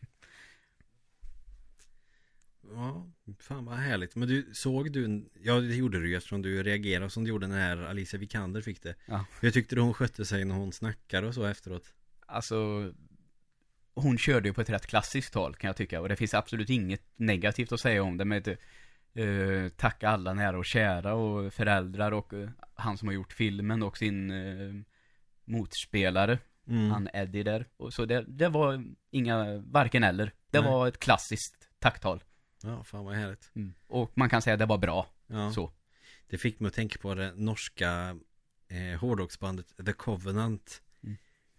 [2.76, 3.08] ja,
[3.40, 4.16] fan vad härligt.
[4.16, 7.48] Men du, såg du, ja det gjorde du ju eftersom du reagerade som du gjorde
[7.48, 8.96] när Alicia Vikander fick det.
[9.06, 9.26] Ja.
[9.42, 11.94] Hur tyckte du hon skötte sig när hon snackade och så efteråt?
[12.26, 12.94] Alltså,
[13.96, 16.02] hon körde ju på ett rätt klassiskt tal kan jag tycka.
[16.02, 18.26] Och det finns absolut inget negativt att säga om det.
[18.26, 18.58] Med
[19.20, 23.84] uh, tacka alla nära och kära och föräldrar och eh, han som har gjort filmen
[23.84, 24.82] och sin uh,
[25.46, 26.40] motspelare.
[26.68, 26.92] Mm.
[26.92, 27.68] Han Eddie där.
[27.78, 30.34] Och så det, det var inga, varken eller.
[30.52, 30.72] Det Nej.
[30.72, 32.24] var ett klassiskt tacktal.
[32.64, 33.52] Ja, fan vad härligt.
[33.88, 35.08] Och man kan säga att det var bra.
[35.28, 35.52] Ja.
[35.52, 35.72] Så.
[36.28, 38.18] Det fick mig att tänka på det norska
[38.68, 40.82] eh, hårdrocksbandet The Covenant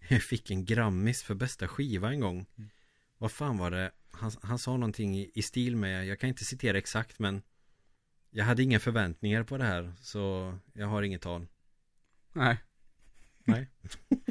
[0.07, 0.21] Mm.
[0.21, 2.69] Fick en Grammis för bästa skiva en gång Mm.
[3.17, 3.91] Vad fan var det?
[4.11, 7.41] Han, han sa någonting i, i stil med Jag kan inte citera exakt men
[8.29, 11.47] Jag hade inga förväntningar på det här Så jag har inget tal
[12.33, 12.57] Nej.
[13.43, 13.69] Nej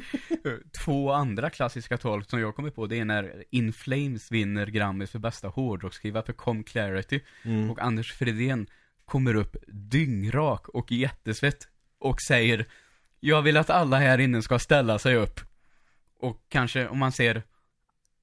[0.85, 5.11] Två andra klassiska tal som jag kommer på, det är när In Flames vinner Grammis
[5.11, 7.19] för bästa hårdrocksskiva för Com Clarity.
[7.43, 7.71] mm.
[7.71, 8.67] Och Anders Fredén
[9.05, 11.67] kommer upp dyngrak och jättesvett
[11.99, 12.65] och säger
[13.19, 15.39] Jag vill att alla här inne ska ställa sig upp.
[16.19, 17.43] Och kanske om man ser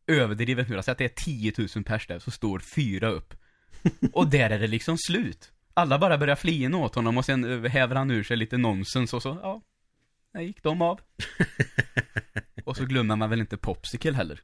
[0.07, 3.35] överdrivet nu, alltså att det är 10 000 pers där, så står fyra upp.
[4.12, 5.52] Och där är det liksom slut.
[5.74, 9.14] Alla bara börjar flina åt honom och sen eh, häver han ur sig lite nonsens
[9.14, 9.62] och så, ja.
[10.33, 11.00] Där gick de av.
[12.64, 14.40] och så glömmer man väl inte Popsicle heller.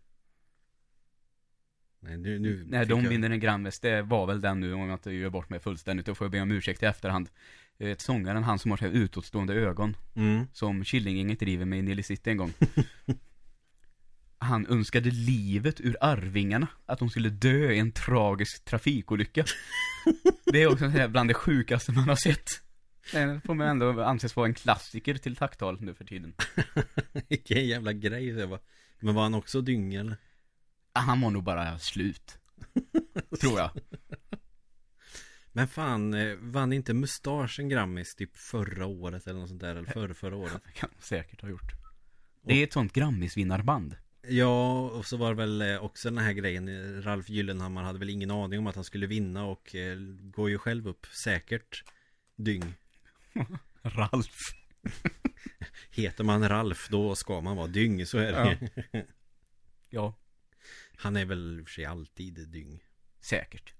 [2.00, 4.80] Nej, nu, nu fick de jag- vinner en Grammis, det var väl den nu, om
[4.80, 7.30] jag inte gör bort mig fullständigt, då får jag be om ursäkt i efterhand.
[7.78, 10.46] Eh, Sångaren, han som har så här utåtstående ögon, mm.
[10.52, 12.52] som Killinggänget driver med i Nile City en gång.
[14.38, 19.44] Han önskade livet ur Arvingarna, att de skulle dö i en tragisk trafikolycka.
[20.44, 22.62] Det är också bland det sjukaste man har sett.
[23.12, 26.34] Det får man ändå anses vara en klassiker till tacktal nu för tiden.
[27.28, 28.60] Vilken jävla grej det var
[29.00, 30.16] Men var han också dyng eller?
[30.92, 32.38] Han var nog bara slut.
[33.40, 33.70] Tror jag.
[35.52, 39.76] Men fan, eh, vann inte Mustasch en Grammis typ förra året eller något sånt där?
[39.76, 40.62] Eller förra, förra året?
[40.64, 41.72] Det kan säkert ha gjort.
[42.42, 43.96] Det är ett sånt Grammisvinnarband.
[44.22, 47.98] Ja, och så var det väl eh, också den här grejen eh, Ralf Gyllenhammar hade
[47.98, 51.84] väl ingen aning om att han skulle vinna och eh, går ju själv upp säkert
[52.36, 52.74] dyng
[53.82, 54.54] Ralf.
[55.90, 59.02] Heter man Ralf då ska man vara dyng, så är det Ja.
[59.90, 60.14] Ja,
[60.96, 62.84] Han är väl för sig alltid dyng
[63.20, 63.74] säkert.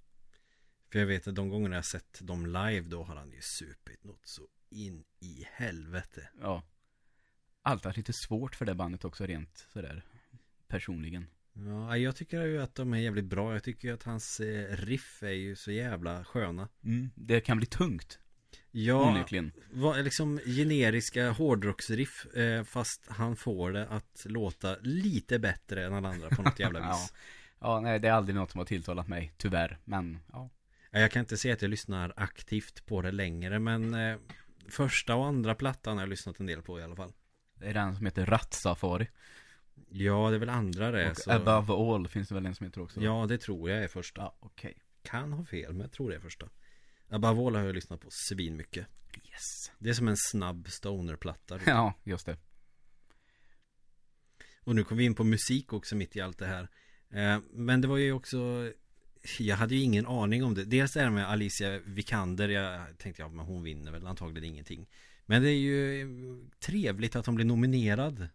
[0.93, 4.05] För jag vet att de gångerna jag sett dem live då har han ju supit
[4.05, 6.63] något så in i helvete Ja.
[7.63, 10.05] Allt har lite svårt för det bandet också rent sådär
[10.69, 11.27] personligen.
[11.67, 14.77] Ja, jag tycker ju att de är jävligt bra Jag tycker ju att hans eh,
[14.77, 18.19] riff är ju så jävla sköna Mm, det kan bli tungt,
[18.71, 19.53] Ja, onekligen.
[19.71, 26.09] vad, liksom generiska hårdrocksriff eh, Fast han får det att låta lite bättre än alla
[26.09, 26.89] andra på något jävla Ja.
[26.91, 27.13] vis
[27.61, 29.79] Ja, nej, det är aldrig något som har tilltalat mig, tyvärr.
[29.85, 30.51] Men, ja.
[30.91, 30.99] ja.
[31.01, 34.17] Jag kan inte säga att jag lyssnar aktivt på det längre Men eh,
[34.69, 37.13] Första och andra plattan har jag lyssnat en del på i alla fall
[37.55, 39.09] Det är den som heter Rattsafari.
[39.89, 41.31] Ja, det är väl andra det Och så...
[41.31, 43.01] Above All finns det väl en som heter också?
[43.01, 44.79] Ja, det tror jag är första Ja, okej.
[45.03, 46.49] Kan ha fel, men jag tror det är första
[47.09, 48.87] Above All har jag lyssnat på svin mycket
[49.25, 49.73] Yes.
[49.79, 52.37] Det är som en snabb stonerplatta Ja, just det.
[54.61, 56.69] Och nu kom vi in på musik också mitt i allt det här
[57.11, 58.71] eh, Men det var ju också
[59.39, 63.23] Jag hade ju ingen aning om det Dels det här med Alicia Vikander Jag tänkte
[63.23, 64.87] ja men hon vinner väl antagligen ingenting
[65.27, 66.07] Men det är ju
[66.61, 68.29] trevligt att hon blir nominerad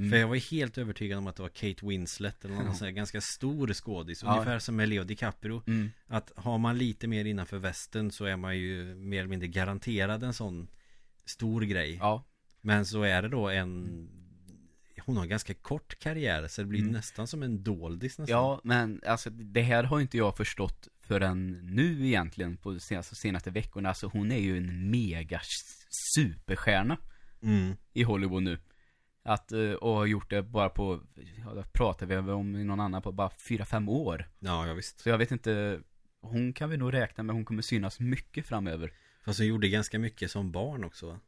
[0.00, 0.10] Mm.
[0.10, 2.74] För jag var helt övertygad om att det var Kate Winslet Eller någon Ja.
[2.74, 4.32] sån här ganska stor skådis Ja.
[4.32, 5.90] Ungefär som med Leo DiCaprio Mm.
[6.06, 10.22] Att har man lite mer innanför västen Så är man ju mer eller mindre garanterad
[10.22, 10.68] en sån
[11.24, 12.24] Stor grej Ja,
[12.60, 14.08] Men så är det då en
[15.04, 16.92] Hon har en ganska kort karriär Så det blir Mm.
[16.92, 21.50] nästan som en doldis nästan ja, men alltså det här har inte jag förstått förrän
[21.74, 23.88] nu egentligen på de senaste, senaste veckorna.
[23.88, 25.40] Alltså hon är ju en mega
[26.14, 26.96] superstjärna
[27.42, 27.76] mm.
[27.92, 28.58] i Hollywood nu.
[29.22, 31.00] Att, eh, och har gjort det bara på,
[31.44, 34.28] ja, det pratar vi om i någon annan på bara fyra fem år.
[34.38, 35.80] Ja, ja visst Så jag vet inte,
[36.20, 38.92] hon kan vi nog räkna med, hon kommer synas mycket framöver.
[39.24, 41.20] Fast hon gjorde ganska mycket som barn också va?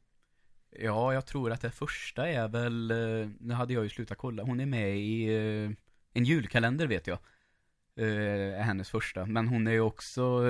[0.81, 4.43] Ja, jag tror att det första är väl, eh, nu hade jag ju slutat kolla,
[4.43, 5.71] hon är med i eh,
[6.13, 7.19] en julkalender vet jag.
[7.97, 9.27] är hennes första.
[9.27, 10.43] Men hon är ju också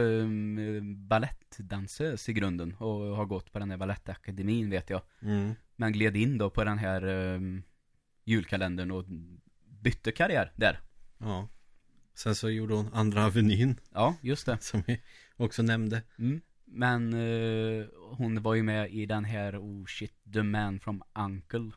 [1.08, 5.02] balettdansös i grunden och har gått på den här balettakademin vet jag.
[5.22, 5.54] Mm.
[5.82, 7.40] Men gled in då på den här eh,
[8.24, 9.04] julkalendern och
[9.80, 10.80] bytte karriär där.
[11.18, 11.48] Ja.
[12.14, 14.58] Sen så gjorde hon Andra Avenyn, Ja, just det.
[14.62, 15.00] som vi
[15.36, 16.02] också nämnde.
[16.18, 16.40] Mm.
[16.64, 21.70] Men eh, hon var ju med i den här Oh shit, The Man from Uncle.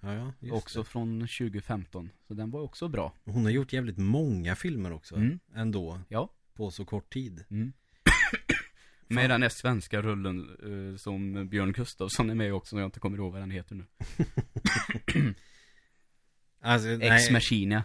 [0.00, 0.84] Ja, ja, just också det.
[0.88, 2.10] från 2015.
[2.28, 3.14] Så den var också bra.
[3.24, 5.38] Hon har gjort jävligt många filmer också, Mm.
[5.54, 6.28] ändå, Ja.
[6.54, 7.44] på så kort tid.
[7.50, 7.72] Mm.
[9.08, 10.56] Med den här svenska rullen
[10.92, 13.74] eh, som Björn Gustafsson är med också, som jag inte kommer ihåg vad den heter
[13.74, 13.84] nu.
[16.60, 17.84] Alltså, Ex nej, Machina.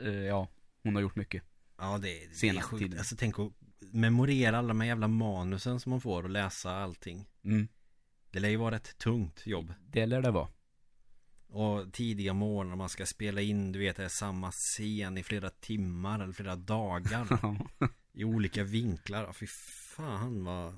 [0.00, 0.48] Eh, ja,
[0.82, 1.42] hon har gjort mycket.
[1.78, 2.82] ja det, det är senaste sjukt.
[2.82, 2.98] tiden.
[2.98, 7.26] Alltså tänk att memorera alla de här jävla manusen som man får och läsa allting.
[7.44, 7.68] Mm.
[8.30, 9.74] Det lär ju vara ett tungt jobb.
[9.86, 10.48] Det lär det vara.
[11.48, 15.50] Och tidiga morgnar man ska spela in, du vet, det är samma scen i flera
[15.50, 17.26] timmar eller flera dagar.
[18.12, 19.24] I olika vinklar.
[19.24, 19.46] Ja, Fy
[19.96, 20.74] fan vad...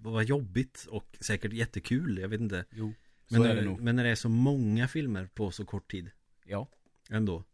[0.00, 2.64] Vad jobbigt och säkert jättekul, jag vet inte.
[2.70, 2.94] jo,
[3.26, 3.80] så Men, är det nog.
[3.80, 6.10] men när det är så många filmer på så kort tid.
[6.44, 6.68] Ja.
[7.10, 7.44] Ändå.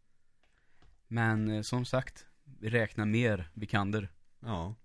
[1.07, 4.09] Men eh, som sagt, vi räknar mer vikander.
[4.39, 4.75] Ja.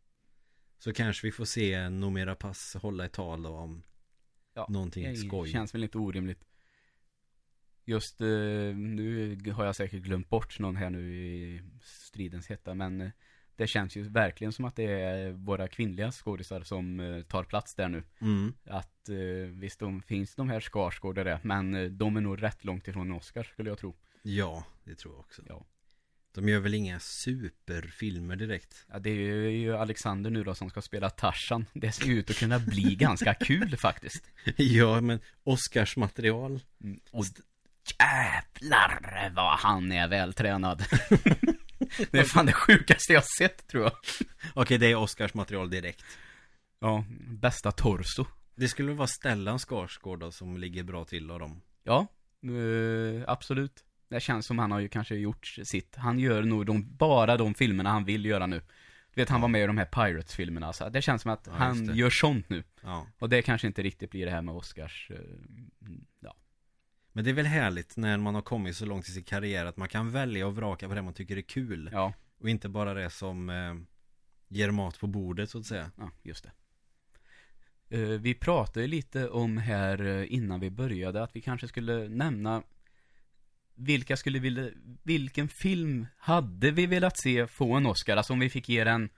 [0.78, 3.82] Så kanske vi får se Nomera Pass hålla ett tal då om
[4.54, 5.48] Ja, någonting Det skoj.
[5.52, 6.44] känns väl inte orimligt.
[7.84, 8.26] Just eh,
[8.76, 13.10] nu har jag säkert glömt bort någon här nu i stridens hetta, men eh,
[13.60, 17.74] det känns ju verkligen som att det är våra kvinnliga skådisar som eh, tar plats
[17.74, 18.02] där nu.
[18.20, 18.54] Mm.
[18.66, 19.16] Att eh,
[19.50, 23.12] visst, de finns de här Skarsgård det, men eh, de är nog rätt långt ifrån
[23.12, 23.96] Oscar skulle jag tro.
[24.22, 25.42] Ja, det tror jag också.
[25.48, 25.66] Ja.
[26.34, 28.86] De gör väl inga superfilmer direkt.
[28.92, 31.66] Ja, det är ju Alexander nu då som ska spela Tarzan.
[31.72, 34.30] Det ser ju ut att kunna bli ganska kul faktiskt.
[34.56, 36.60] ja, men Oscars material.
[36.84, 37.24] Mm, Och
[38.00, 40.82] jävlar vad han är vältränad.
[42.10, 43.92] det är fan det sjukaste jag sett tror jag.
[44.54, 46.04] Okej, det är Oscars material direkt.
[46.80, 48.24] Ja, bästa torso.
[48.54, 51.60] Det skulle vara Stellan Skarsgård då, som ligger bra till av dem.
[51.82, 52.06] Ja,
[52.44, 53.84] eh, absolut.
[54.10, 55.96] Det känns som han har ju kanske gjort sitt.
[55.96, 58.62] Han gör nog de, bara de filmerna han vill göra nu.
[59.14, 60.72] Du vet, han var med i de här Pirates-filmerna.
[60.72, 62.64] Så det känns som att Ja, han gör sånt nu.
[62.82, 63.06] Ja.
[63.18, 65.10] Och det kanske inte riktigt blir det här med Oscars.
[65.10, 65.16] eh,
[66.20, 66.34] ja.
[67.12, 69.76] Men det är väl härligt när man har kommit så långt i sin karriär att
[69.76, 71.90] man kan välja och vraka på det man tycker är kul.
[71.92, 73.74] ja, Och inte bara det som eh,
[74.48, 75.90] ger mat på bordet så att säga.
[75.98, 76.52] ja, just det.
[77.98, 82.62] Eh, vi pratade lite om här eh, innan vi började att vi kanske skulle nämna
[83.74, 84.70] vilka skulle vilja,
[85.02, 88.16] vilken film hade vi velat se få en Oscar?
[88.16, 89.08] Alltså om vi fick ge den,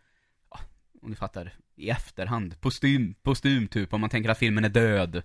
[1.02, 5.22] om ni fattar, i efterhand, kostym, kostym typ, om man tänker att filmen är död.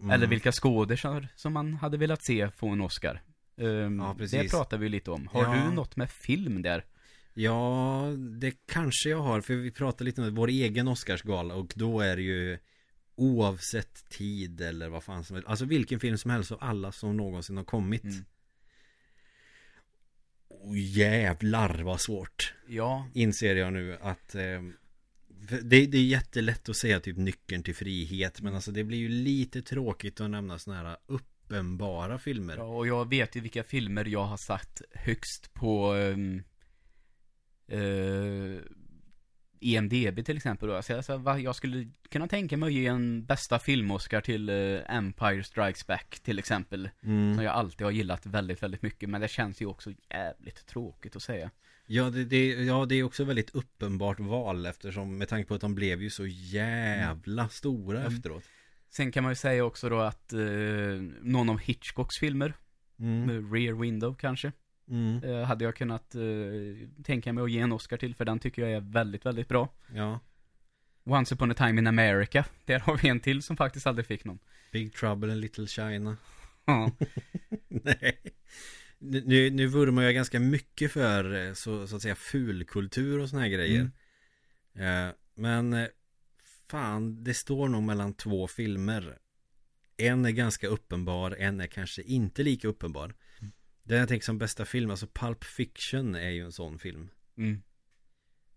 [0.00, 0.10] Mm.
[0.10, 3.22] Eller vilka skådisar som man hade velat se få en Oscar.
[3.56, 4.50] Ehm, Ja, det precis.
[4.52, 5.26] pratar vi lite om.
[5.26, 5.64] Har Ja.
[5.64, 6.84] du något med film där?
[7.34, 8.02] Ja,
[8.40, 9.40] det kanske jag har.
[9.40, 12.58] För vi pratade lite om vår egen Oscarsgala och då är det ju
[13.16, 15.48] oavsett tid eller vad fan som helst.
[15.48, 18.04] Alltså vilken film som helst av alla som någonsin har kommit.
[18.04, 18.24] Mm.
[20.48, 22.54] Oh, jävlar vad svårt.
[22.68, 24.42] Ja, Inser jag nu att eh,
[25.50, 28.40] det, det är jättelätt att säga typ nyckeln till frihet.
[28.40, 32.56] Men alltså det blir ju lite tråkigt att nämna sådana här uppenbara filmer.
[32.56, 36.42] Ja, och jag vet ju vilka filmer jag har satt högst på um,
[37.72, 38.60] uh,
[39.60, 40.82] IMDB till exempel då.
[40.82, 44.48] Så jag, så, va, jag skulle kunna tänka mig att ge en bästa film-Oscar till
[44.48, 46.90] eh, Empire Strikes Back till exempel.
[47.02, 47.34] Mm.
[47.34, 49.08] Som jag alltid har gillat väldigt, väldigt mycket.
[49.08, 51.50] Men det känns ju också jävligt tråkigt att säga.
[51.92, 55.60] Ja det, det, ja, det är också väldigt uppenbart val eftersom med tanke på att
[55.60, 58.12] de blev ju så jävla stora Mm.
[58.14, 58.42] efteråt.
[58.90, 60.38] Sen kan man ju säga också då att eh,
[61.22, 62.54] någon av Hitchcocks filmer,
[62.98, 63.20] Mm.
[63.26, 64.52] med Rear Window kanske,
[64.90, 65.24] Mm.
[65.24, 66.20] eh, hade jag kunnat eh,
[67.04, 68.14] tänka mig att ge en Oscar till.
[68.14, 69.68] För den tycker jag är väldigt, väldigt bra.
[69.94, 70.20] Ja.
[71.04, 72.44] Once upon a time in America.
[72.64, 74.38] Där har vi en till som faktiskt aldrig fick någon.
[74.72, 76.16] Big Trouble in Little China.
[76.64, 76.90] Ja.
[77.68, 78.18] Nej.
[79.02, 83.42] Nu, nu vurmar jag ganska mycket för eh, så, så att säga fulkultur och såna
[83.42, 83.90] här grejer.
[84.74, 85.08] Mm.
[85.08, 85.88] Eh, men eh,
[86.68, 89.18] fan, det står nog mellan två filmer.
[89.96, 93.14] En är ganska uppenbar, en är kanske inte lika uppenbar.
[93.82, 97.10] Den jag tänker som bästa film, alltså Pulp Fiction är ju en sån film.
[97.36, 97.62] Mm.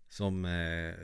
[0.08, 0.94] Som eh,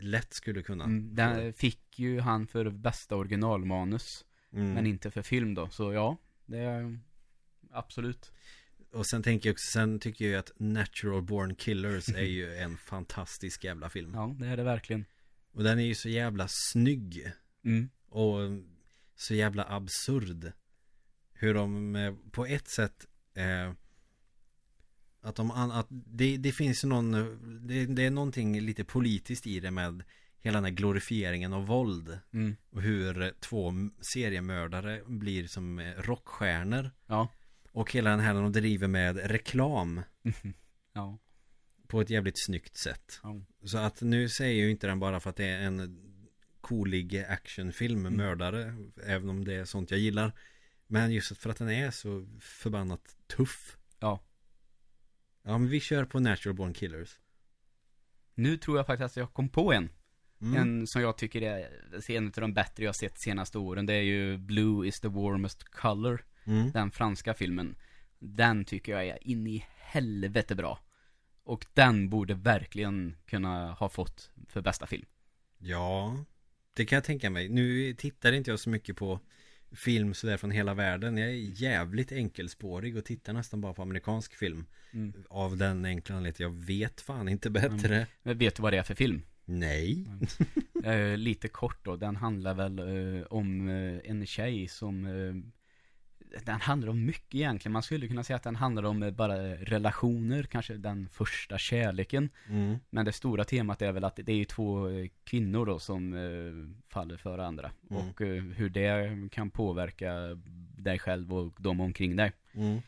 [0.00, 1.14] lätt skulle kunna Mm.
[1.14, 4.24] Den fick ju han för bästa originalmanus.
[4.52, 4.72] Mm.
[4.72, 5.68] Men inte för film då.
[5.68, 6.98] Så ja, det
[7.72, 8.32] absolut.
[8.92, 12.76] Och sen tänker jag också, sen tycker jag att Natural Born Killers är ju en
[12.76, 15.04] fantastisk jävla film Ja, det är det verkligen.
[15.52, 17.32] Och den är ju så jävla snygg
[17.64, 17.90] Mm.
[18.08, 18.38] Och
[19.16, 20.52] så jävla absurd
[21.32, 23.72] Hur de eh, på ett sätt eh,
[25.20, 27.12] Att, de, att det, det finns någon
[27.66, 30.04] det, det är någonting lite politiskt i det med
[30.40, 32.56] Hela den här glorifieringen av våld Mm.
[32.70, 37.28] Och hur eh, två seriemördare blir som eh, rockstjärnor Ja.
[37.72, 40.02] Och hela den här de driver med reklam
[40.92, 41.18] Ja.
[41.86, 43.40] På ett jävligt snyggt sätt Ja.
[43.64, 46.08] Så att nu säger ju inte den bara för att det är en
[46.60, 48.16] coolig actionfilm Mm.
[48.16, 48.74] mördare
[49.06, 50.32] Även om det är sånt jag gillar
[50.86, 54.20] Men just för att den är så förbannat tuff Ja.
[55.42, 57.18] Ja men vi kör på Natural Born Killers
[58.34, 59.88] Nu tror jag faktiskt att jag kom på en.
[60.40, 60.56] mm.
[60.56, 61.70] En som jag tycker är
[62.10, 63.86] en av de bättre jag sett senaste åren.
[63.86, 66.24] Det är ju Blue is the warmest color.
[66.44, 66.70] Mm.
[66.70, 67.76] Den franska filmen.
[68.18, 70.78] Den tycker jag är in i helvete bra.
[71.44, 75.04] Och den borde verkligen kunna ha fått för bästa film.
[75.58, 76.16] Ja
[76.74, 79.20] Det kan jag tänka mig Nu tittar inte jag så mycket på
[79.72, 84.34] Film sådär från hela världen Jag är jävligt enkelspårig och tittar nästan bara på amerikansk
[84.34, 85.12] film Mm.
[85.28, 88.82] Av den enkla anledningen Jag vet fan inte bättre Men vet du vad det är
[88.82, 89.22] för film?
[89.44, 90.06] Nej
[90.84, 95.34] Eh, lite kort då, den handlar väl eh, om eh, en tjej som eh,
[96.44, 99.36] Den handlar om mycket egentligen, man skulle kunna säga att den handlar om eh, bara
[99.54, 102.78] relationer, kanske den första kärleken mm.
[102.90, 106.92] Men det stora temat är väl att det är två eh, kvinnor då som eh,
[106.92, 108.08] faller för varandra Mm.
[108.08, 108.20] Och
[108.56, 110.12] hur det kan påverka
[110.78, 112.80] dig själv och de omkring dig Mm.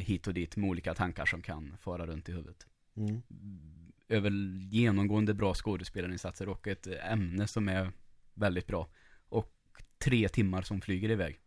[0.00, 3.22] Hit och dit med olika tankar som kan fara runt i huvudet Mm.
[4.08, 4.30] över
[4.70, 7.92] genomgående bra skådespelarinsatser och ett ämne som är
[8.34, 8.88] väldigt bra.
[9.28, 9.52] Och
[9.98, 11.38] tre timmar som flyger iväg.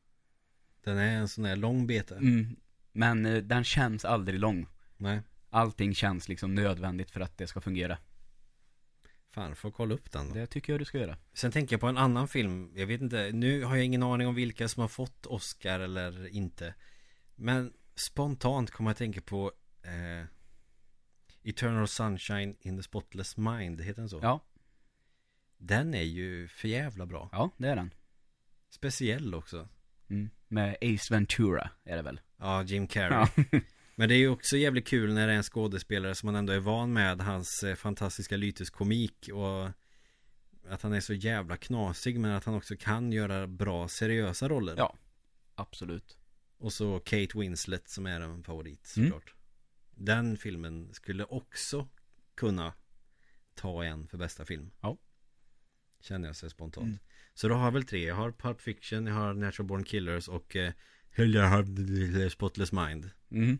[0.83, 2.55] Den är en sån här lång bete Mm.
[2.91, 4.67] Men eh, den känns aldrig lång.
[4.97, 5.21] Nej
[5.53, 7.97] Allting känns liksom nödvändigt för att det ska fungera.
[9.29, 10.33] Fan, får kolla upp den då.
[10.35, 11.17] Det tycker jag du ska göra.
[11.33, 14.27] Sen tänker jag på en annan film Jag vet inte, nu har jag ingen aning
[14.27, 16.75] om vilka som har fått Oscar eller inte
[17.35, 19.51] Men spontant kommer jag att tänka på
[19.83, 20.25] eh,
[21.43, 24.19] Eternal Sunshine in the Spotless Mind, heter den så?
[24.21, 24.39] Ja,
[25.57, 27.93] Den är ju för jävla bra ja det är den.
[28.69, 29.67] Speciell också
[30.11, 30.29] Mm.
[30.47, 32.19] Med Ace Ventura är det väl?
[32.37, 33.09] Ja, Jim Carrey
[33.51, 33.59] Ja.
[33.95, 36.53] Men det är ju också jävligt kul när det är en skådespelare som man ändå
[36.53, 39.69] är van med Hans eh, fantastiska lyteskomik och
[40.73, 44.73] Att han är så jävla knasig men att han också kan göra bra seriösa roller
[44.77, 44.95] Ja.
[45.55, 46.17] Absolut.
[46.57, 49.09] Och så Kate Winslet som är en favorit Mm.
[49.09, 49.33] såklart
[49.95, 51.87] Den filmen skulle också
[52.35, 52.73] kunna
[53.55, 54.97] ta en för bästa film Ja.
[55.99, 56.99] Känner jag så spontant Mm.
[57.41, 60.27] Så då har jag väl tre Jag har Pulp Fiction, jag har Natural Born Killers
[60.27, 60.71] och eh,
[61.15, 63.59] jag har Spotless Mind Mm.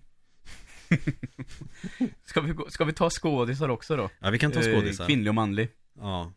[2.25, 4.09] ska, vi, gå- ska vi ta skådisar också då?
[4.19, 5.69] Ja vi kan ta Eh, skådisar Kvinnlig och manlig.
[5.97, 6.33] Ja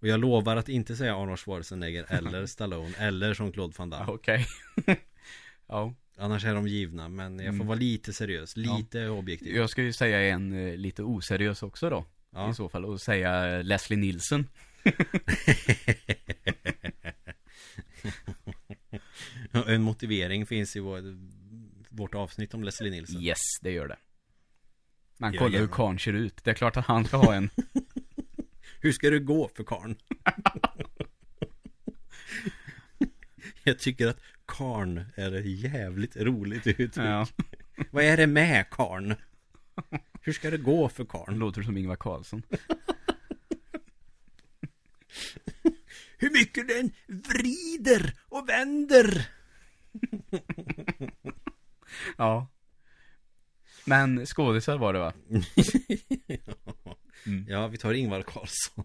[0.00, 4.12] Och jag lovar att inte säga Arnold Schwarzenegger eller Stallone eller Jean-Claude Van Ja, Damme
[4.12, 4.46] Okej.
[5.68, 5.94] ja.
[6.18, 7.66] Annars är de givna men jag får Mm.
[7.66, 12.04] vara lite seriös, lite objektiv Jag ska ju säga en eh, lite oseriös också då.
[12.30, 12.50] Ja.
[12.50, 12.84] I så fall.
[12.84, 14.46] Och säga eh, Leslie Nielsen.
[19.66, 21.00] En motivering finns i vår,
[21.88, 23.96] vårt avsnitt om Leslie Nielsen Yes, det gör det.
[25.18, 25.72] Man Ja, kollar hur gärna.
[25.72, 26.44] karln ser ut.
[26.44, 27.50] Det är klart att han ska ha en.
[28.80, 29.96] Hur ska det gå för karn?
[33.64, 37.26] Jag tycker att karn är ett jävligt roligt uttryck ja.
[37.90, 39.14] Vad är det med karn?
[40.20, 41.38] Hur ska det gå för karn?
[41.38, 42.42] låter som Ingvar Carlsson.
[46.18, 49.28] Hur mycket den vrider och vänder
[52.16, 52.46] Ja.
[53.84, 55.12] Men skådisar var det va?
[57.26, 57.44] Mm.
[57.48, 58.84] Ja, vi tar Ingvar Carlsson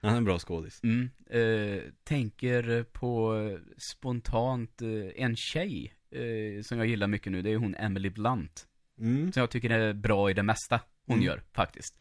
[0.00, 1.10] Han är en bra skådis Mm.
[1.30, 3.58] Eh, tänker på eh,
[3.92, 4.88] spontant eh,
[5.24, 7.42] en tjej eh, som jag gillar mycket nu.
[7.42, 8.66] Det är hon Emily Blunt.
[9.00, 9.32] mm.
[9.32, 11.26] Som jag tycker är bra i det mesta hon Mm.
[11.26, 11.96] gör faktiskt.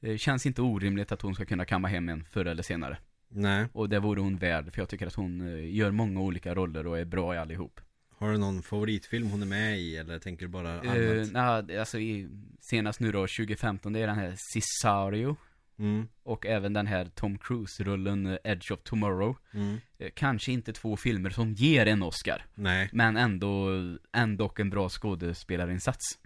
[0.00, 2.98] Det känns inte orimligt att hon ska kunna kamma hem en förr eller senare.
[3.28, 6.54] Nej, Och det vore hon värd, för jag tycker att hon eh, gör många olika
[6.54, 7.80] roller och är bra i allihop.
[8.18, 9.96] har du någon favoritfilm hon är med i?
[9.96, 11.32] Eller tänker du bara Uh, allmänt?
[11.32, 12.28] nah, alltså i,
[12.60, 15.36] senast nu då, 2015, det är den här Cesario.
[15.78, 19.36] Mm, Och även den här Tom Cruise-rullen eh, Edge of Tomorrow.
[19.54, 19.76] mm.
[19.98, 22.44] Eh, Kanske inte två filmer som ger en Oscar.
[22.54, 23.68] Nej, Men ändå,
[24.12, 26.18] ändå en bra skådespelarinsats.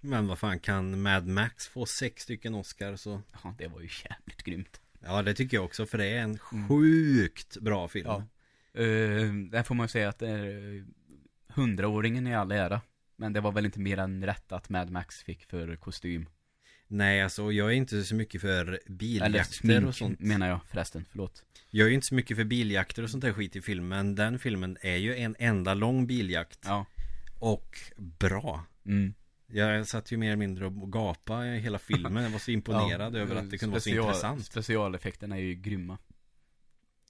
[0.00, 3.88] Men vad fan kan Mad Max få sex stycken Oscar så Ja, det var ju
[4.10, 4.80] jävligt grymt.
[5.04, 6.68] Ja, det tycker jag också för det är en Mm.
[6.68, 8.22] sjukt bra film Ja.
[8.78, 10.82] Uh, där får man ju säga att det är eh,
[11.48, 12.80] hundraåringen i all ära.
[13.16, 16.26] Men det var väl inte mer än rätt att Mad Max fick för kostym.
[16.90, 21.44] Nej, alltså jag är inte så mycket för biljakter och sånt menar jag förresten, förlåt.
[21.70, 24.14] Jag är ju inte så mycket för biljakter och sånt där skit i filmen Men
[24.14, 26.86] den filmen är ju en enda lång biljakt Ja.
[27.38, 29.14] Och bra Mm.
[29.52, 32.22] Jag satt ju mer eller mindre och gapade i hela filmen.
[32.22, 34.44] Jag var så imponerad över att det kunde vara så special- intressant.
[34.46, 35.98] Specialeffekterna är ju grymma.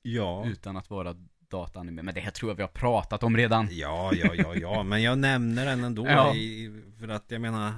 [0.02, 0.46] Ja.
[0.46, 1.16] Utan att vara
[1.48, 2.02] dataanime.
[2.02, 3.68] Men det här tror jag vi har pratat om redan.
[3.70, 6.34] Ja, ja, ja, ja, men jag nämner den ändå Ja.
[6.34, 7.74] i, För att jag menar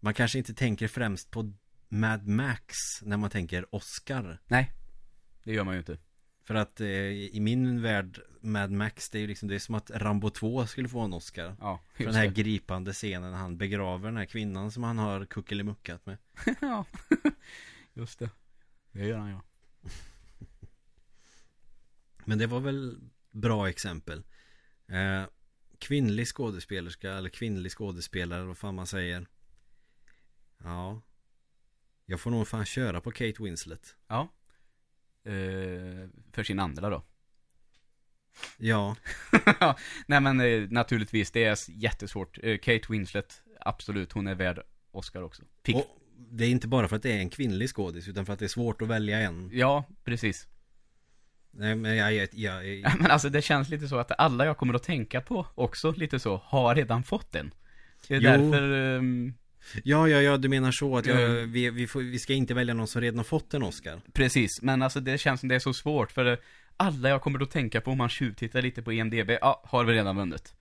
[0.00, 1.52] Man kanske inte tänker främst på
[1.88, 4.72] Mad Max när man tänker Oscar Nej,
[5.44, 5.98] det gör man ju inte.
[6.44, 9.74] För att eh, i min värld Mad Max det är ju liksom Det är som
[9.74, 12.34] att Rambo 2 skulle få en Oscar Ja, För den här det.
[12.42, 16.18] gripande scenen när han begraver den här kvinnan som han har kuckelimuckat med
[16.60, 16.84] ja,
[17.92, 18.30] just det.
[18.92, 19.42] Det gör han ja.
[22.24, 22.98] Men det var väl
[23.30, 24.22] bra exempel
[24.88, 25.22] eh,
[25.78, 29.26] Kvinnlig skådespelerska eller kvinnlig skådespelare vad fan man säger
[30.58, 31.02] Ja
[32.06, 34.28] Jag får nog fan köra på Kate Winslet Ja.
[35.24, 37.02] Eh, för sin andra då.
[38.58, 38.96] Ja
[40.06, 42.38] Nej men eh, naturligtvis, det är jättesvårt.
[42.42, 44.60] Eh, Kate Winslet, absolut, hon är värd
[44.92, 45.42] Oscar också.
[45.64, 45.96] Fick, Och
[46.30, 48.46] det är inte bara för att det är en kvinnlig skådis utan för att det
[48.46, 50.46] är svårt att välja en Ja, precis.
[51.52, 54.44] Nej men jag, jag, jag, jag Ja, Men alltså det känns lite så att alla
[54.46, 57.54] jag kommer att tänka på också lite så, har redan fått den.
[58.08, 58.30] Det är Jo.
[58.30, 59.34] därför, ehm,
[59.84, 61.52] Ja, ja, ja, du menar så att jag, Mm.
[61.52, 64.62] vi, vi, får, vi ska inte välja någon som redan har fått en Oscar precis.
[64.62, 66.38] Men alltså det känns som det är så svårt för eh,
[66.80, 69.92] alla jag kommer att tänka på om man tjuvtittar lite på IMDB, ja, har vi
[69.92, 70.54] redan vunnit.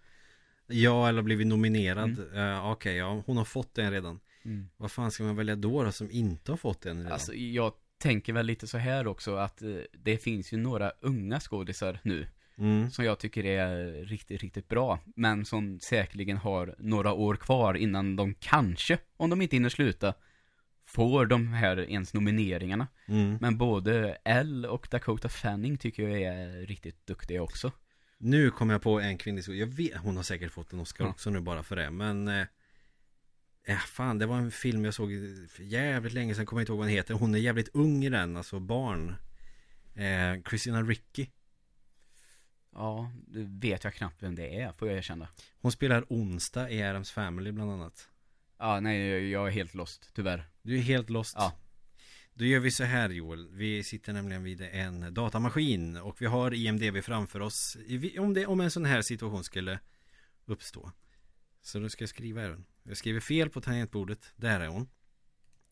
[0.68, 4.70] Ja, eller blivit nominerad Eh, Okej, ja, hon har fått den redan Mm.
[4.78, 7.12] Vad fan ska man välja då, då som inte har fått den redan?
[7.12, 11.40] Alltså jag tänker väl lite så här också att eh, det finns ju några unga
[11.40, 12.92] skådisar nu mm.
[12.92, 15.00] som jag tycker är riktigt, riktigt bra.
[15.16, 20.14] Men som säkerligen har några år kvar innan de kanske, om de inte hinner sluta,
[20.90, 22.88] får de här ens nomineringarna.
[23.08, 23.38] Mm.
[23.42, 27.72] Men både Elle och Dakota Fanning tycker jag är riktigt duktiga också.
[28.18, 31.06] Nu kommer jag på en kvinnlig skådis Jag vet, hon har säkert fått en Oscar
[31.06, 31.10] Ja.
[31.10, 32.46] också nu bara för det Men eh,
[33.68, 35.10] Ja fan, det var en film jag såg
[35.50, 38.06] för jävligt länge sedan, kommer jag inte ihåg vad den heter Hon är jävligt ung
[38.06, 39.16] i den, alltså barn
[39.96, 41.30] eh, Christina Ricci
[42.74, 45.28] Ja, det vet jag knappt vem det är, får jag erkänna.
[45.62, 48.10] Hon spelar onsdag i Adams Family bland annat
[48.60, 50.50] Ja, nej, jag är helt lost, tyvärr.
[50.62, 51.36] Du är helt lost.
[51.38, 51.54] Ja.
[52.34, 53.50] Då gör vi så här Joel.
[53.52, 57.78] Vi sitter nämligen vid en datamaskin Och vi har IMDB framför oss.
[58.20, 59.80] Om, det, om en sån här situation skulle
[60.46, 60.92] uppstå.
[61.62, 64.34] Så då ska jag skriva här Jag skriver fel på tangentbordet.
[64.36, 64.90] Där är hon.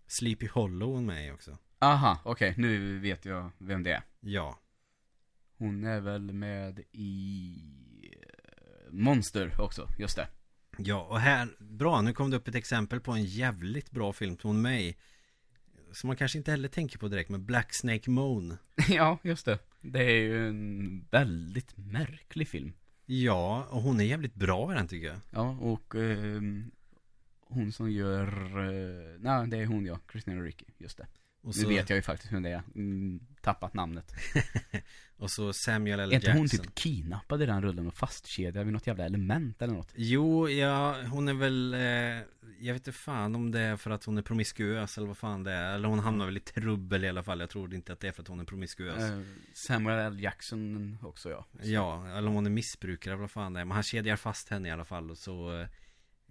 [0.08, 1.58] Sleepy Hollow hon med också.
[1.80, 4.04] Aha, okej, nu vet jag vem det är.
[4.20, 4.60] Ja.
[5.58, 7.56] Hon är väl med i
[8.04, 10.28] eh, Monster också, just det.
[10.78, 14.38] Ja och här Bra nu kom det upp ett exempel på en jävligt bra film
[14.62, 14.96] med i
[15.92, 18.58] Som man kanske inte heller tänker på direkt Men Black Snake Moan
[18.90, 19.60] ja, just det.
[19.82, 22.74] Det är ju en väldigt märklig film.
[23.06, 26.72] Ja och hon är jävligt bra i den tycker jag Ja, och ehm,
[27.40, 28.28] hon som gör,
[28.60, 31.08] eh, nej det är hon ja, Christina Ricci, just det.
[31.48, 34.14] Och Nu vet jag ju faktiskt vem det är, mm, tappat namnet.
[35.20, 36.12] Och så Samuel L.
[36.12, 39.62] Är inte Jackson hon typ kidnappad i den rullen och fastkedjad vid något jävla element
[39.62, 39.92] eller något?
[39.96, 41.80] Jo, ja, hon är väl eh,
[42.60, 45.44] Jag vet inte fan om det är för att hon är promiskuös eller vad fan
[45.44, 48.00] det är Eller hon hamnar väl i trubbel i alla fall Jag tror inte att
[48.00, 49.22] det är för att hon är promiskuös Eh,
[49.54, 50.20] Samuel L.
[50.20, 51.46] Jackson också ja.
[51.62, 54.50] Ja, eller om hon är missbrukare eller vad fan det är Men han kedjar fast
[54.50, 55.62] henne i alla fall och så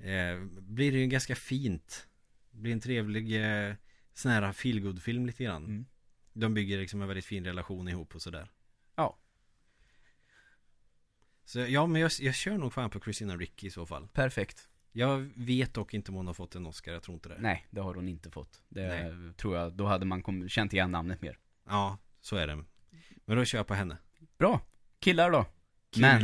[0.01, 2.07] eh, Blir det ju ganska fint
[2.51, 3.75] Blir en trevlig eh,
[4.17, 5.87] Sån här feelgood film lite grann Mm.
[6.33, 8.51] De bygger liksom en väldigt fin relation ihop och sådär
[8.95, 9.19] Ja.
[11.45, 14.69] Så ja, men jag, jag kör nog fan på Christina Ricci i så fall Perfekt.
[14.93, 17.67] Jag vet dock inte om hon har fått en Oscar, jag tror inte det Nej,
[17.71, 18.63] det har hon inte fått.
[18.69, 19.35] Det Nej.
[19.35, 21.39] tror jag, då hade man kom, känt igen namnet mer.
[21.67, 22.65] Ja, så är det
[23.25, 23.97] Men då kör jag på henne
[24.39, 24.61] Bra.
[25.01, 25.47] Killar då?
[25.91, 26.21] Killar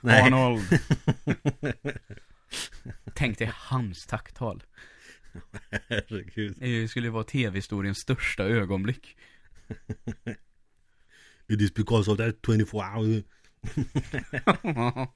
[0.00, 0.62] Nej Arnold.
[3.14, 4.62] Tänk dig hans tacktal.
[5.88, 9.16] Herregud Det skulle vara tv-historiens största ögonblick.
[11.48, 13.22] It is because of that 24 hour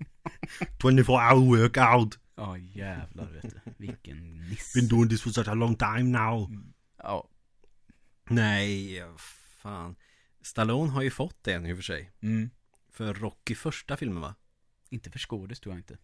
[0.83, 3.61] 24 hour workout Ja jävlar vet du.
[3.79, 4.73] Vilken niss.
[4.75, 6.51] Been doing this for such a long time now
[6.99, 7.29] Ja.
[8.31, 9.03] Nej,
[9.62, 9.97] fan
[10.43, 12.51] Stallone har ju fått en i och för sig Mm.
[12.91, 14.35] För Rocky första filmen va?
[14.91, 15.99] Inte för skådis tror jag inte.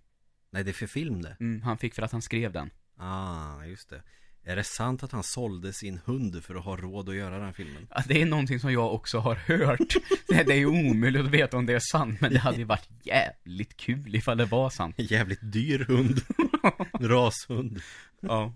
[0.51, 2.71] Nej det är för film det Mm, han fick för att han skrev den.
[2.99, 4.03] Ah, just det
[4.43, 7.55] Är det sant att han sålde sin hund för att ha råd att göra den
[7.55, 7.87] filmen?
[7.91, 9.95] Ja, det är någonting som jag också har hört.
[10.29, 12.89] Det är ju omöjligt att veta om det är sant, men det hade ju varit
[13.03, 14.95] jävligt kul ifall det var sant.
[14.99, 16.21] Jävligt dyr hund
[17.01, 17.81] Rashund
[18.21, 18.55] Ja.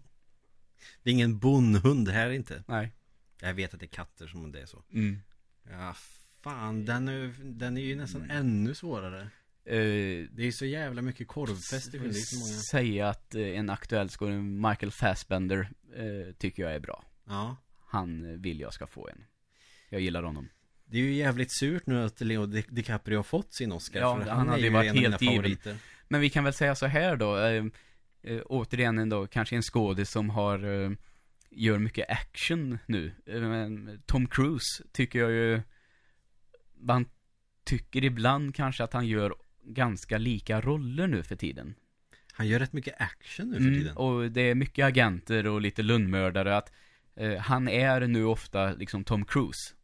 [1.02, 2.92] Det är ingen bonnhund här inte Nej.
[3.40, 5.22] Jag vet att det är katter som det är så Mm.
[5.70, 5.94] Ja,
[6.42, 9.30] fan den är, den är ju nästan ännu svårare
[9.64, 9.74] Eh,
[10.30, 12.08] Det är så jävla mycket korvfest i filmen.
[12.10, 12.52] Det är så många.
[12.52, 17.04] säga att eh, en aktuell skådespelare, Michael Fassbender, eh, tycker jag är bra.
[17.26, 17.56] Ja.
[17.86, 19.24] Han vill jag ska få en.
[19.88, 20.48] Jag gillar honom.
[20.84, 24.00] Det är ju jävligt surt nu att Leo Di- DiCaprio har fått sin Oscar.
[24.00, 25.56] Ja, för han han, hade ju varit helt given.
[26.08, 27.36] Men vi kan väl säga så här då.
[28.44, 30.58] Återigen en då, kanske en skådis som har,
[31.50, 33.12] gör mycket action nu.
[34.06, 35.62] Tom Cruise tycker jag ju,
[36.80, 37.06] man
[37.64, 39.34] tycker ibland kanske att han gör
[39.64, 41.74] ganska lika roller nu för tiden.
[42.32, 43.96] Han gör rätt mycket action nu för Mm, tiden.
[43.96, 46.72] och det är mycket agenter och lite lundmördare att
[47.16, 49.74] eh, han är nu ofta liksom Tom Cruise.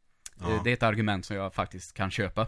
[0.41, 0.55] Ja.
[0.55, 2.47] Eh, Det är ett argument som jag faktiskt kan köpa.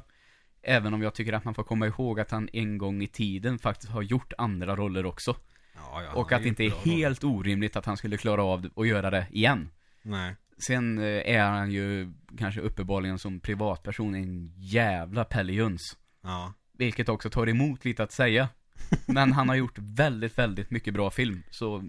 [0.63, 3.59] Även om jag tycker att man får komma ihåg att han en gång i tiden
[3.59, 5.37] faktiskt har gjort andra roller också.
[5.75, 6.97] Ja, ja, och att det inte är bra roller.
[6.97, 9.71] helt orimligt att han skulle klara av att göra det igen.
[10.03, 10.37] Nej.
[10.59, 15.97] Sen eh, är han ju kanske uppenbarligen som privatperson en jävla pellejuns.
[16.23, 16.55] Ja.
[16.81, 18.49] Vilket också tar emot lite att säga.
[19.07, 21.43] Men han har gjort väldigt, väldigt mycket bra film.
[21.51, 21.83] Så,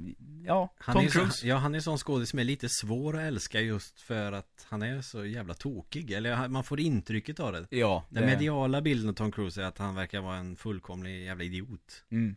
[0.45, 1.31] ja, Han Tom Cruise.
[1.37, 4.31] så, ja, han är en sån skådis som är lite svår att älska just för
[4.31, 6.11] att han är så jävla tokig.
[6.11, 7.67] Eller man får intrycket av det.
[7.69, 11.43] Ja, Den mediala bilden av Tom Cruise är att han verkar vara en fullkomlig jävla
[11.43, 12.03] idiot.
[12.11, 12.35] Mm.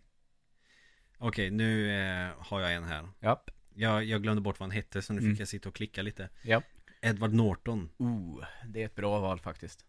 [1.18, 3.08] Okej, nu eh, har jag en här.
[3.20, 3.50] Japp.
[3.74, 5.32] Jag, jag glömde bort vad han hette så nu Mm.
[5.32, 6.28] fick jag sitta och klicka lite.
[6.42, 6.64] Japp.
[7.02, 7.90] Edward Norton.
[7.98, 9.84] Oh, det är ett bra val faktiskt.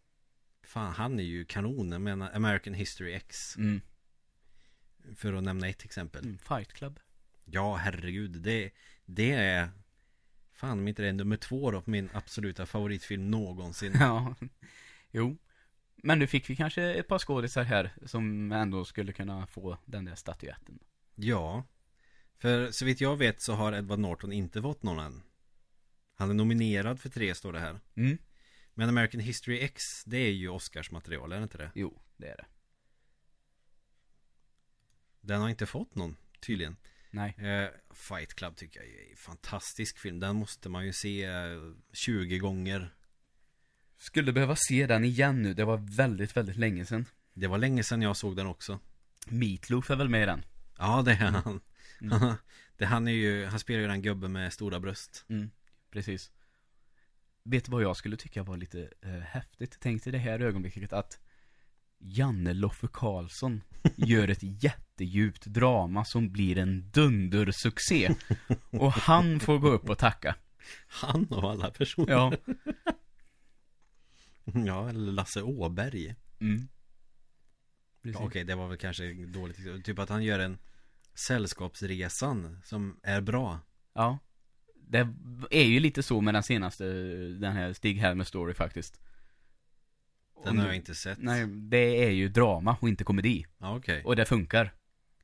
[0.65, 3.57] Fan, han är ju kanonen med American History X.
[3.57, 3.81] Mm.
[5.15, 6.23] För att nämna ett exempel.
[6.23, 6.37] Mm.
[6.37, 6.99] Fight Club.
[7.45, 8.31] Ja, herregud.
[8.31, 8.71] Det,
[9.05, 9.69] det är...
[10.53, 13.93] Fan om inte det är nummer två då på min absoluta favoritfilm någonsin.
[13.99, 14.35] Ja.
[15.11, 15.37] Jo.
[15.95, 20.05] Men nu fick vi kanske ett par skådisar här som ändå skulle kunna få den
[20.05, 20.79] där statyetten.
[21.15, 21.63] Ja.
[22.37, 25.21] För så vitt jag vet så har Edward Norton inte fått någon än.
[26.15, 27.79] Han är nominerad för tre står det här.
[27.95, 28.17] Mm.
[28.77, 31.71] Men American History X, det är ju Oscars material, är det inte det?
[31.75, 32.45] Jo, det är det.
[35.21, 36.77] Den har inte fått någon, tydligen.
[37.11, 37.35] Nej.
[37.37, 40.19] Eh, Fight Club tycker jag är en fantastisk film.
[40.19, 42.95] Den måste man ju se eh, 20 gånger.
[43.97, 45.53] Skulle behöva se den igen nu.
[45.53, 47.05] Det var väldigt, väldigt länge sedan.
[47.33, 48.79] Det var länge sedan jag såg den också.
[49.27, 50.45] Meatloaf är väl med i den?
[50.77, 51.61] Ja, det är han.
[52.01, 52.33] Mm.
[52.77, 55.25] det, han är ju, han spelar ju den gubben med stora bröst.
[55.29, 55.51] Mm,
[55.91, 56.31] precis.
[57.45, 59.77] Vet du vad jag skulle tycka var lite eh, häftigt?
[59.79, 61.19] Tänk dig det här ögonblicket att
[61.99, 63.61] Janne Loffe Karlsson
[63.95, 68.15] gör ett jättedjupt drama som blir en dundersuccé.
[68.71, 70.35] Och han får gå upp och tacka.
[70.87, 72.11] Han och alla personer.
[72.13, 72.33] Ja.
[74.65, 76.15] Ja, eller Lasse Åberg.
[76.39, 76.67] Mm.
[78.01, 78.19] Ja.
[78.19, 79.85] Okej, det var väl kanske dåligt.
[79.85, 80.57] Typ att han gör en
[81.13, 83.59] Sällskapsresan som är bra.
[83.93, 84.19] Ja.
[84.87, 85.07] Det
[85.51, 86.83] är ju lite så med den senaste,
[87.39, 88.99] den här Stig Helmer story faktiskt.
[90.45, 91.17] Den har jag inte sett.
[91.21, 93.45] Nej, det är ju drama och inte komedi.
[93.57, 94.03] Ja, okej.
[94.03, 94.73] Och det funkar.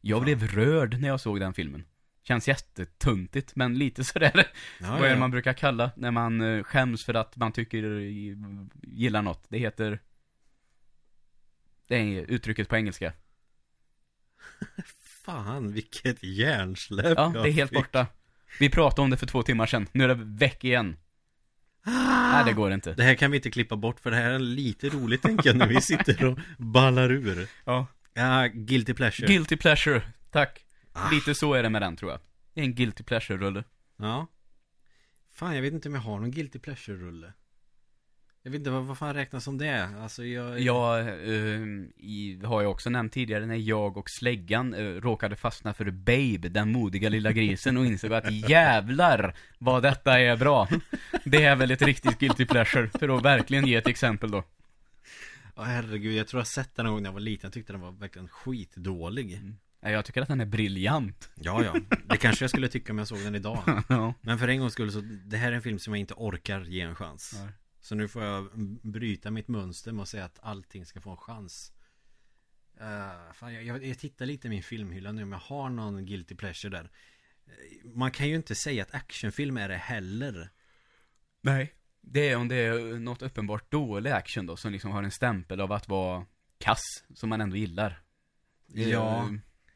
[0.02, 0.24] Jag Ja.
[0.24, 1.86] blev rörd när jag såg den filmen.
[2.24, 4.48] Känns jättetuntigt, men lite sådär.
[4.80, 7.84] Ja, Vad är det man brukar kalla när man eh, skäms för att man tycker,
[8.84, 9.46] gillar något?
[9.50, 10.00] Det heter...
[11.88, 13.14] Det är uttrycket på engelska.
[15.26, 17.78] Fan, vilket hjärnsläpp Ja, jag det är helt fick.
[17.80, 18.08] borta.
[18.60, 19.88] Vi pratade om det för två timmar sedan.
[19.92, 20.98] Nu är det väck igen.
[21.86, 22.94] Nej, det går inte.
[22.94, 25.58] Det här kan vi inte klippa bort för det här är lite roligt tänker jag
[25.58, 27.48] när vi sitter och ballar ur.
[27.66, 27.88] Ja.
[28.14, 29.28] Ja, guilty pleasure.
[29.28, 30.02] Guilty pleasure.
[30.32, 30.66] Tack.
[30.94, 31.10] Ah.
[31.12, 32.20] Lite så är det med den tror jag.
[32.54, 33.64] Det är en guilty pleasure-rulle.
[33.98, 34.28] Ja.
[35.34, 37.34] Fan, jag vet inte om jag har någon guilty pleasure-rulle.
[38.44, 39.90] Jag vet inte vad, vad fan räknas som det?
[40.02, 40.60] Alltså jag...
[40.60, 41.62] Jag eh,
[41.98, 46.50] i, har jag också nämnt tidigare när jag och släggan eh, råkade fastna för Babe,
[46.50, 50.68] den modiga lilla grisen och insåg att jävlar vad detta är bra.
[51.24, 54.44] Det är väl ett riktigt guilty pleasure, för att verkligen ge ett exempel då.
[55.56, 57.48] Ja, herregud, jag tror jag sett den någon gång när jag var liten.
[57.48, 59.42] Jag tyckte den var verkligen skitdålig.
[59.84, 61.30] Nej, Jag tycker att den är briljant.
[61.36, 61.76] Ja, ja.
[62.06, 63.64] Det kanske jag skulle tycka om jag såg den idag.
[63.88, 64.14] ja.
[64.22, 66.62] Men för en gångs skull så, det här är en film som jag inte orkar
[66.62, 67.40] ge en chans.
[67.44, 67.54] Nej.
[67.82, 68.50] Så nu får jag
[68.84, 71.74] bryta mitt mönster med att säga att allting ska få en chans.
[72.82, 76.06] Uh, fan, jag, jag, jag tittar lite i min filmhylla nu om jag har någon
[76.06, 76.92] guilty pleasure där.
[77.46, 80.50] Eh, Man kan ju inte säga att actionfilm är det heller.
[81.42, 81.74] Nej.
[82.02, 85.62] Det är om det är något uppenbart dålig action då, som liksom har en stämpel
[85.62, 86.26] av att vara
[86.58, 86.82] kass,
[87.16, 88.02] som man ändå gillar.
[88.68, 89.24] Ja.
[89.28, 89.34] Eh,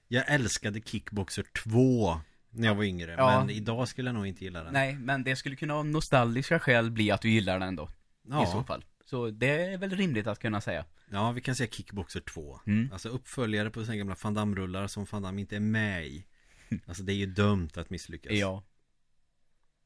[0.07, 2.21] Jag älskade Kickboxer 2
[2.55, 3.11] när jag var yngre.
[3.17, 3.39] Ja.
[3.39, 4.73] Men idag skulle jag nog inte gilla den.
[4.73, 7.83] Nej, men det skulle kunna av nostalgiska skäl bli att du gillar den då.
[7.83, 8.85] I så Ja, fall.
[9.05, 10.85] Så det är väl rimligt att kunna säga.
[11.11, 12.59] ja, vi kan säga Kickboxer 2.
[12.65, 12.89] Mm.
[12.93, 16.25] Alltså uppföljare på sina gamla Van Damme-rullar som Van Damme inte är med i.
[16.85, 18.33] Alltså det är ju dömt att misslyckas.
[18.33, 18.63] Ja.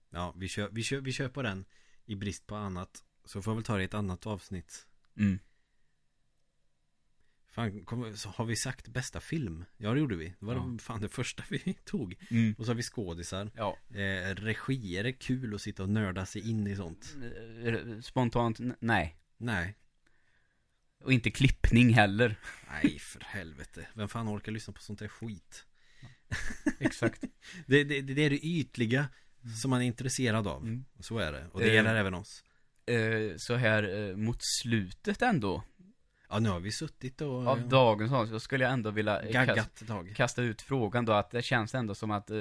[0.10, 1.66] Ja, vi kör, vi, kör, vi kör på den
[2.06, 3.04] i brist på annat.
[3.26, 4.88] Så får jag väl ta det i ett annat avsnitt.
[5.18, 5.40] Mm.
[7.52, 9.66] Fan, kom, har vi sagt bästa film?
[9.78, 10.26] Ja det gjorde vi.
[10.40, 10.62] Det var Ja.
[10.62, 12.16] det, fan det första vi tog.
[12.32, 12.56] Mm.
[12.58, 13.52] Och så har vi skådisar.
[13.56, 13.78] Ja.
[13.90, 17.16] Eh, regi, är det kul att sitta och nörda sig in i sånt?
[17.66, 19.16] Eh, Spontant, nej.
[19.38, 19.76] Nej.
[21.04, 22.36] Och inte klippning heller.
[22.72, 23.88] Nej för helvete.
[23.94, 25.66] Vem fan orkar lyssna på sånt där skit?
[26.80, 27.24] Exakt.
[27.68, 29.08] Det, det, det är det ytliga
[29.62, 30.62] som man är intresserad av.
[30.64, 30.86] Mm.
[31.00, 31.48] Så är det.
[31.52, 32.44] Och det Eh, gäller även oss.
[32.86, 35.64] Eh, så här eh, mot slutet ändå
[36.30, 39.22] Ja nu har vi suttit och av eh, dagens avsnitt så skulle jag ändå vilja
[39.88, 40.14] tag.
[40.16, 42.38] kasta ut frågan då att det känns ändå som att eh,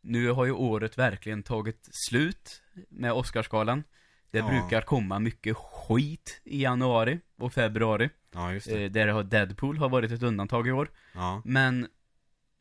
[0.00, 3.84] nu har ju året verkligen tagit slut med Oscarsgalan.
[4.30, 4.48] Det Ja.
[4.48, 8.10] brukar komma mycket skit i januari och februari.
[8.32, 8.84] Ja just det.
[8.84, 10.90] Eh, där har Deadpool har varit ett undantag i år.
[11.14, 11.42] Ja.
[11.44, 11.88] Men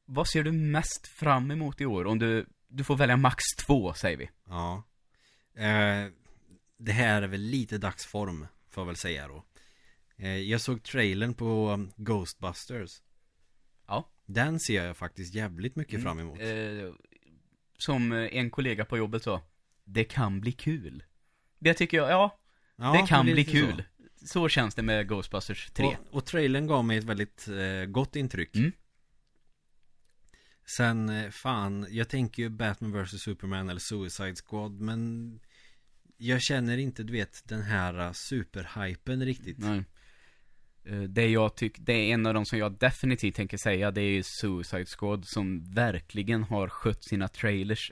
[0.05, 2.05] vad ser du mest fram emot i år?
[2.05, 4.29] Om du, du får välja max två, säger vi.
[4.47, 4.83] Ja.
[5.55, 6.11] Eh,
[6.77, 9.43] det här är väl lite dagsform, får jag väl säga då.
[10.21, 13.01] Eh, jag såg trailern på um, Ghostbusters.
[13.87, 14.09] Ja.
[14.25, 16.03] Den ser jag faktiskt jävligt mycket Mm.
[16.03, 16.39] fram emot.
[16.39, 16.93] Eh,
[17.77, 19.41] som eh, en kollega på jobbet sa,
[19.83, 21.03] det kan bli kul.
[21.59, 22.37] Det tycker jag, ja,
[22.75, 23.83] Ja, det kan bli kul.
[24.25, 24.49] Så.
[24.49, 25.85] känns det med Ghostbusters 3.
[25.85, 28.55] Och, och trailern gav mig ett väldigt eh, gott intryck.
[28.55, 28.71] Mm.
[30.65, 35.39] Sen, eh, fan, jag tänker ju Batman vs Superman eller Suicide Squad, men
[36.17, 39.57] jag känner inte, du vet, den här superhypen riktigt.
[39.57, 39.83] Nej.
[40.85, 44.01] Eh, Det jag tycker, det är en av de som jag definitivt tänker säga, det
[44.01, 47.91] är Suicide Squad som verkligen har skött sina trailers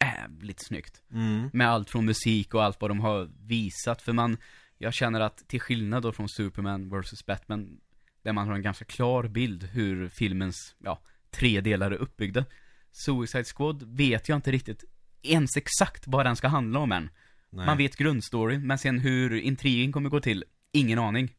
[0.00, 1.02] jävligt snyggt.
[1.12, 1.50] Mm.
[1.52, 4.36] Med allt från musik och allt vad de har visat, för man,
[4.78, 7.80] jag känner att till skillnad då från Superman vs Batman,
[8.22, 12.44] där man har en ganska klar bild hur filmens, ja, tre delar är uppbyggda.
[12.92, 14.84] Suicide Squad vet jag inte riktigt
[15.22, 17.10] ens exakt vad den ska handla om än.
[17.50, 17.66] Nej.
[17.66, 21.34] Man vet grundstoryn, men sen hur intrigen kommer gå till, ingen aning.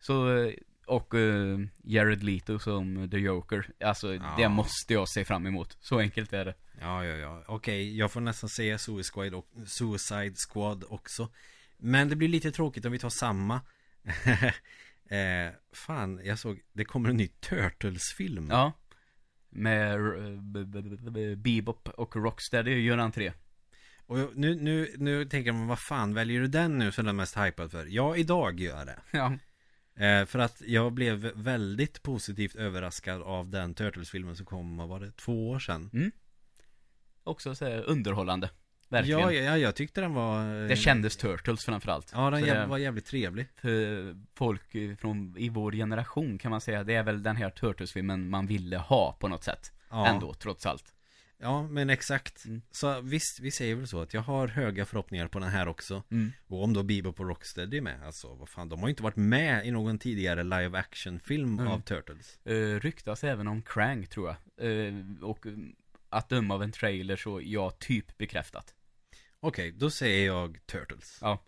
[0.00, 0.52] Så, eh,
[0.86, 4.34] och uh, Jared Leto som The Joker, alltså Ja.
[4.38, 5.76] det måste jag se fram emot.
[5.80, 6.54] Så enkelt är det.
[6.80, 7.44] Ja, ja, ja.
[7.46, 11.28] Okej, jag får nästan säga Suicide Squad, och, Suicide Squad också.
[11.78, 13.60] Men det blir lite tråkigt om vi tar samma.
[15.10, 18.48] eh, fan, jag såg, det kommer en ny Turtles-film.
[18.50, 18.72] Ja.
[19.50, 23.32] Med eh, Bebop och Rocksteady gör entré.
[24.06, 27.16] Och nu, nu, nu tänker man, vad fan väljer du den nu som den är
[27.16, 27.86] mest hypad för?
[27.88, 28.98] Ja, idag gör jag det.
[29.10, 29.32] Ja.
[30.00, 35.00] Eh, för att jag blev väldigt positivt överraskad av den Turtles-filmen som kom, vad var
[35.00, 36.12] det, två år sedan?
[37.24, 38.50] Också så här underhållande.
[38.88, 39.20] Verkligen.
[39.20, 40.62] Ja, ja, jag tyckte den var...
[40.62, 42.10] eh, Det kändes Turtles framförallt.
[42.14, 43.46] Ja, den jäv, var jävligt trevlig.
[43.56, 44.62] för folk
[45.00, 48.78] från, i vår generation kan man säga, det är väl den här Turtles-filmen man ville
[48.78, 49.72] ha på något sätt.
[49.90, 50.06] Ja.
[50.06, 50.94] Ändå, trots allt.
[51.42, 52.44] Ja, men exakt.
[52.44, 52.62] Mm.
[52.70, 56.02] Så visst, vi säger väl så att jag har höga förhoppningar på den här också.
[56.10, 56.32] Mm.
[56.46, 59.02] Och om då Bebop och Rocksteady är med, alltså vad fan, de har ju inte
[59.02, 61.72] varit med i någon tidigare live action film Mm.
[61.72, 62.38] av Turtles.
[62.48, 64.36] Uh, ryktas även om Krang, tror jag.
[64.68, 65.52] Eh, och eh,
[66.08, 68.74] att döma av en trailer så, ja, typ bekräftat.
[69.40, 71.18] Okej, då säger jag Turtles.
[71.20, 71.44] Ja.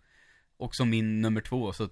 [0.56, 1.88] Och som min nummer två, så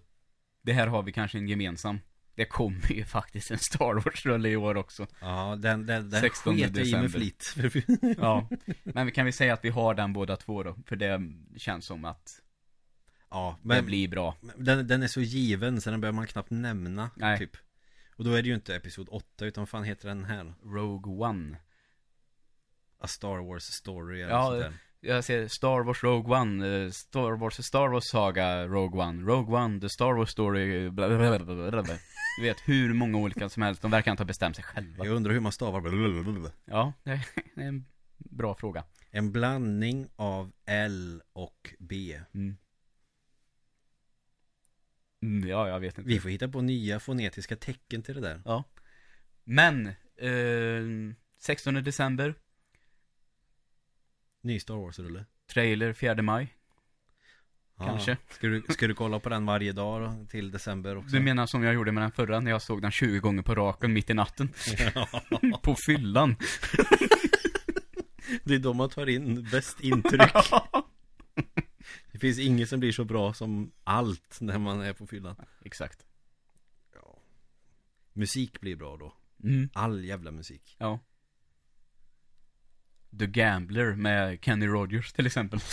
[0.63, 1.99] det här har vi kanske en gemensam.
[2.41, 5.07] Det kommer ju faktiskt en Star Wars-rulle i år också.
[5.21, 7.69] Ja, den, den, den 16 sket jag i med december.
[7.69, 8.17] flit.
[8.19, 8.49] Ja.
[8.85, 10.77] Men vi kan vi säga att vi har den båda två då?
[10.87, 11.21] För det
[11.57, 12.41] känns som att
[13.31, 14.37] ja, det men blir bra.
[14.57, 17.11] den, den är så given så den behöver man knappt nämna.
[17.17, 17.39] Nej.
[17.39, 17.57] Typ.
[18.17, 20.55] Och då är det ju inte Episod 8 utan vad fan heter den här?
[20.65, 21.57] Rogue One.
[22.99, 24.73] A Star Wars Story eller Ja, sånt där.
[25.03, 29.57] Jag ser Star Wars Rogue One, eh, Star Wars Star Wars Saga Rogue One, Rogue
[29.57, 31.95] One, The Star Wars Story, bla bla bla bla bla bla.
[32.39, 35.05] Du vet hur många olika som helst, de verkar inte ha bestämt sig själva.
[35.05, 36.51] Jag undrar hur man stavar blablabla.
[36.65, 37.11] Ja, det
[37.55, 37.87] är en
[38.19, 38.85] bra fråga.
[39.11, 42.21] En blandning av L och B.
[42.35, 42.57] Mm.
[45.23, 46.09] Mm, ja, jag vet inte.
[46.09, 48.43] Vi får hitta på nya fonetiska tecken till det där.
[48.45, 48.65] Ja.
[49.45, 49.87] Men,
[50.17, 52.35] eh, 16 december,
[54.43, 55.25] Ny Star Wars-rulle.
[55.47, 56.55] trailer 4 maj,
[57.79, 57.85] Ja.
[57.87, 58.17] kanske.
[58.31, 61.17] Ska du, ska du kolla på den varje dag då, till december också?
[61.17, 63.55] Du menar som jag gjorde med den förra, när jag såg den 20 gånger på
[63.55, 64.49] raken mitt i natten?
[65.63, 66.37] på fyllan.
[68.45, 70.33] Det är då man tar in bäst intryck.
[72.13, 75.37] Det finns inget som blir så bra som allt när man är på fyllan.
[75.65, 76.07] Exakt.
[78.13, 79.13] Musik blir bra då.
[79.45, 79.69] Mm.
[79.73, 80.77] All jävla musik.
[80.79, 80.99] Ja.
[83.19, 85.61] The Gambler med Kenny Rogers till exempel.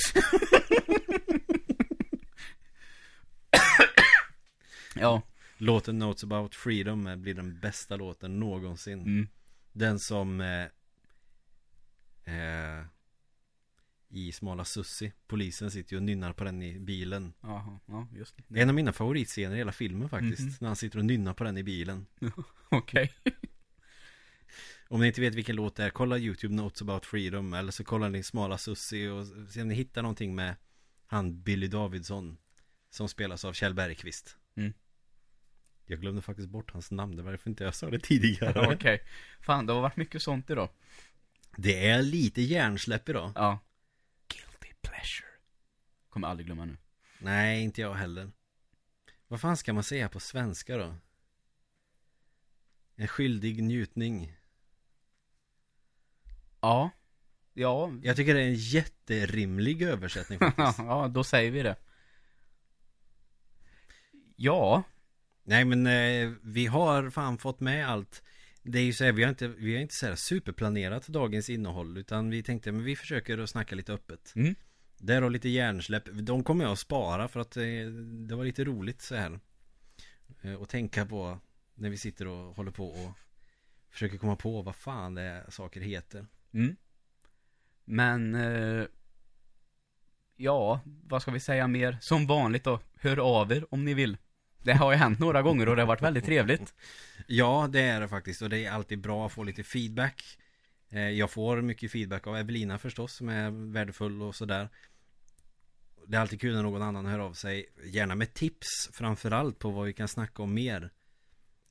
[4.96, 5.22] ja.
[5.58, 9.02] Låten Notes about Freedom blir den bästa låten någonsin.
[9.02, 9.28] Mm.
[9.74, 10.66] Den som eh,
[12.36, 12.84] eh,
[14.10, 18.36] I Smala Sussi Polisen sitter ju och nynnar på den i bilen Jaha, ja just
[18.48, 18.60] det.
[18.62, 20.54] En av mina favoritscener i hela filmen faktiskt Mhm.
[20.60, 22.06] När han sitter och nynnar på den i bilen
[22.70, 23.14] Okej.
[24.90, 27.84] Om ni inte vet vilken låt det är, kolla YouTube Notes about freedom Eller så
[27.84, 30.56] kollar ni Smala Sussi och se om ni hittar någonting med
[31.08, 32.38] Han Billy Davidsson
[32.90, 34.74] Som spelas av Kjell Bergqvist Mm.
[35.86, 39.04] Jag glömde faktiskt bort hans namn, det var därför inte jag sa det tidigare Okej.
[39.42, 40.70] Fan, det har varit mycket sånt idag.
[41.58, 43.60] Det är lite hjärnsläpp idag Ja.
[44.28, 45.30] Guilty pleasure.
[46.10, 46.78] Kommer aldrig glömma nu.
[47.20, 48.32] Nej, inte jag heller
[49.28, 50.96] Vad fan ska man säga på svenska då?
[52.96, 54.37] En skyldig njutning
[56.68, 56.92] Ja.
[57.54, 57.92] Ja.
[58.04, 61.76] Jag tycker det är en jätterimlig översättning faktiskt ja, då säger vi det.
[64.36, 64.84] Ja.
[65.44, 68.24] Nej men eh, vi har fan fått med allt
[68.64, 71.50] Det är ju så här, vi har inte, vi har inte så här superplanerat dagens
[71.50, 74.56] innehåll Utan vi tänkte, men vi försöker att snacka lite öppet Mm.
[74.98, 77.64] Där och lite hjärnsläpp De kommer jag att spara för att eh,
[78.28, 79.40] det var lite roligt så här
[80.42, 81.40] eh, Och tänka på
[81.76, 83.12] När vi sitter och håller på och
[83.90, 86.76] Försöker komma på vad fan det är saker heter Mm.
[87.86, 88.86] Men, eh,
[90.36, 91.98] ja, vad ska vi säga mer?
[92.02, 94.18] Som vanligt då, hör av er om ni vill.
[94.64, 96.74] Det har ju hänt några gånger och det har varit väldigt trevligt.
[97.30, 100.24] Ja, det är det faktiskt och det är alltid bra att få lite feedback
[100.90, 104.70] eh, Jag får mycket feedback av Evelina förstås som är värdefull och sådär
[106.08, 109.70] Det är alltid kul när någon annan hör av sig Gärna med tips framförallt på
[109.70, 110.92] vad vi kan snacka om mer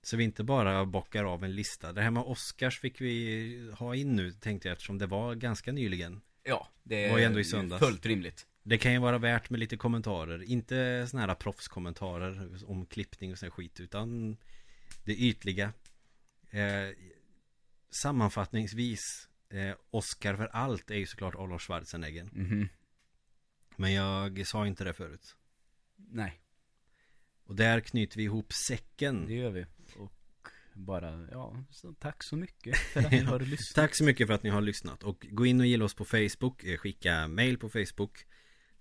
[0.07, 1.93] så vi inte bara bockar av en lista.
[1.93, 5.73] Det här med Oscars fick vi ha in nu tänkte jag eftersom det var ganska
[5.73, 6.21] nyligen.
[6.43, 7.87] Ja, det Var ju ändå i söndags.
[7.87, 8.47] fullt rimligt.
[8.63, 10.43] Det kan ju vara värt med lite kommentarer.
[10.43, 14.37] Inte såna här proffskommentarer om klippning och sån skit Utan
[15.05, 15.73] det ytliga.
[16.51, 16.97] Eh,
[17.91, 22.29] Sammanfattningsvis eh, Oscar för allt är ju såklart Olof Schwarzenegger.
[22.33, 22.69] Mhm.
[23.77, 25.37] Men jag sa inte det förut.
[25.97, 26.41] Nej,
[27.47, 29.67] Och där knyter vi ihop säcken det gör vi.
[29.97, 30.13] Och
[30.75, 33.75] bara, ja, så tack så mycket för att ni har lyssnat.
[33.75, 36.05] Tack så mycket för att ni har lyssnat och gå in och gilla oss på
[36.05, 38.27] Facebook eh, Skicka mail på Facebook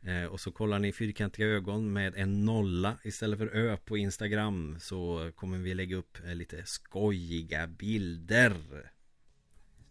[0.02, 4.78] eh, Och så kollar ni fyrkantiga ögon med en nolla istället för ö på Instagram
[4.80, 8.56] Så kommer vi lägga upp eh, lite skojiga bilder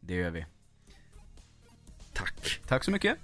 [0.00, 0.46] Det gör vi.
[2.12, 2.60] Tack!
[2.66, 3.18] Tack så mycket.